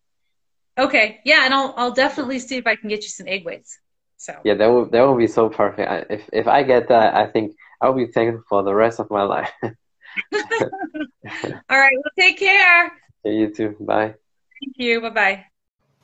[0.78, 3.78] Okay, yeah, and I'll I'll definitely see if I can get you some egg weights.
[4.22, 5.90] So Yeah, that would that would be so perfect.
[5.90, 9.10] I, if if I get that, I think I'll be thankful for the rest of
[9.10, 9.50] my life.
[9.62, 9.70] all
[11.82, 12.92] right, well take care.
[13.24, 13.74] Yeah, you too.
[13.80, 14.14] Bye.
[14.60, 15.00] Thank you.
[15.00, 15.44] Bye bye.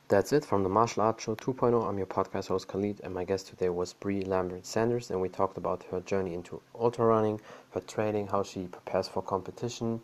[0.09, 1.89] That's it from the Martial Arts Show 2.0.
[1.89, 5.29] I'm your podcast host Khalid, and my guest today was Bree Lambert Sanders, and we
[5.29, 7.41] talked about her journey into ultra running,
[7.71, 10.01] her training, how she prepares for competition,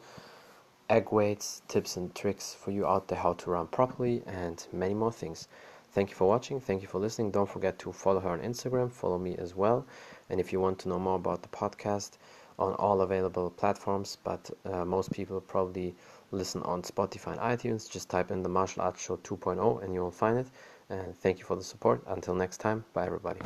[0.88, 4.94] egg weights, tips and tricks for you out there how to run properly, and many
[4.94, 5.48] more things.
[5.94, 6.60] Thank you for watching.
[6.60, 7.30] Thank you for listening.
[7.30, 8.90] Don't forget to follow her on Instagram.
[8.90, 9.86] Follow me as well.
[10.28, 12.18] And if you want to know more about the podcast,
[12.58, 15.94] on all available platforms, but uh, most people probably
[16.30, 17.90] listen on Spotify and iTunes.
[17.90, 20.46] Just type in the Martial Arts Show 2.0 and you will find it.
[20.90, 22.02] And thank you for the support.
[22.06, 23.40] Until next time, bye everybody.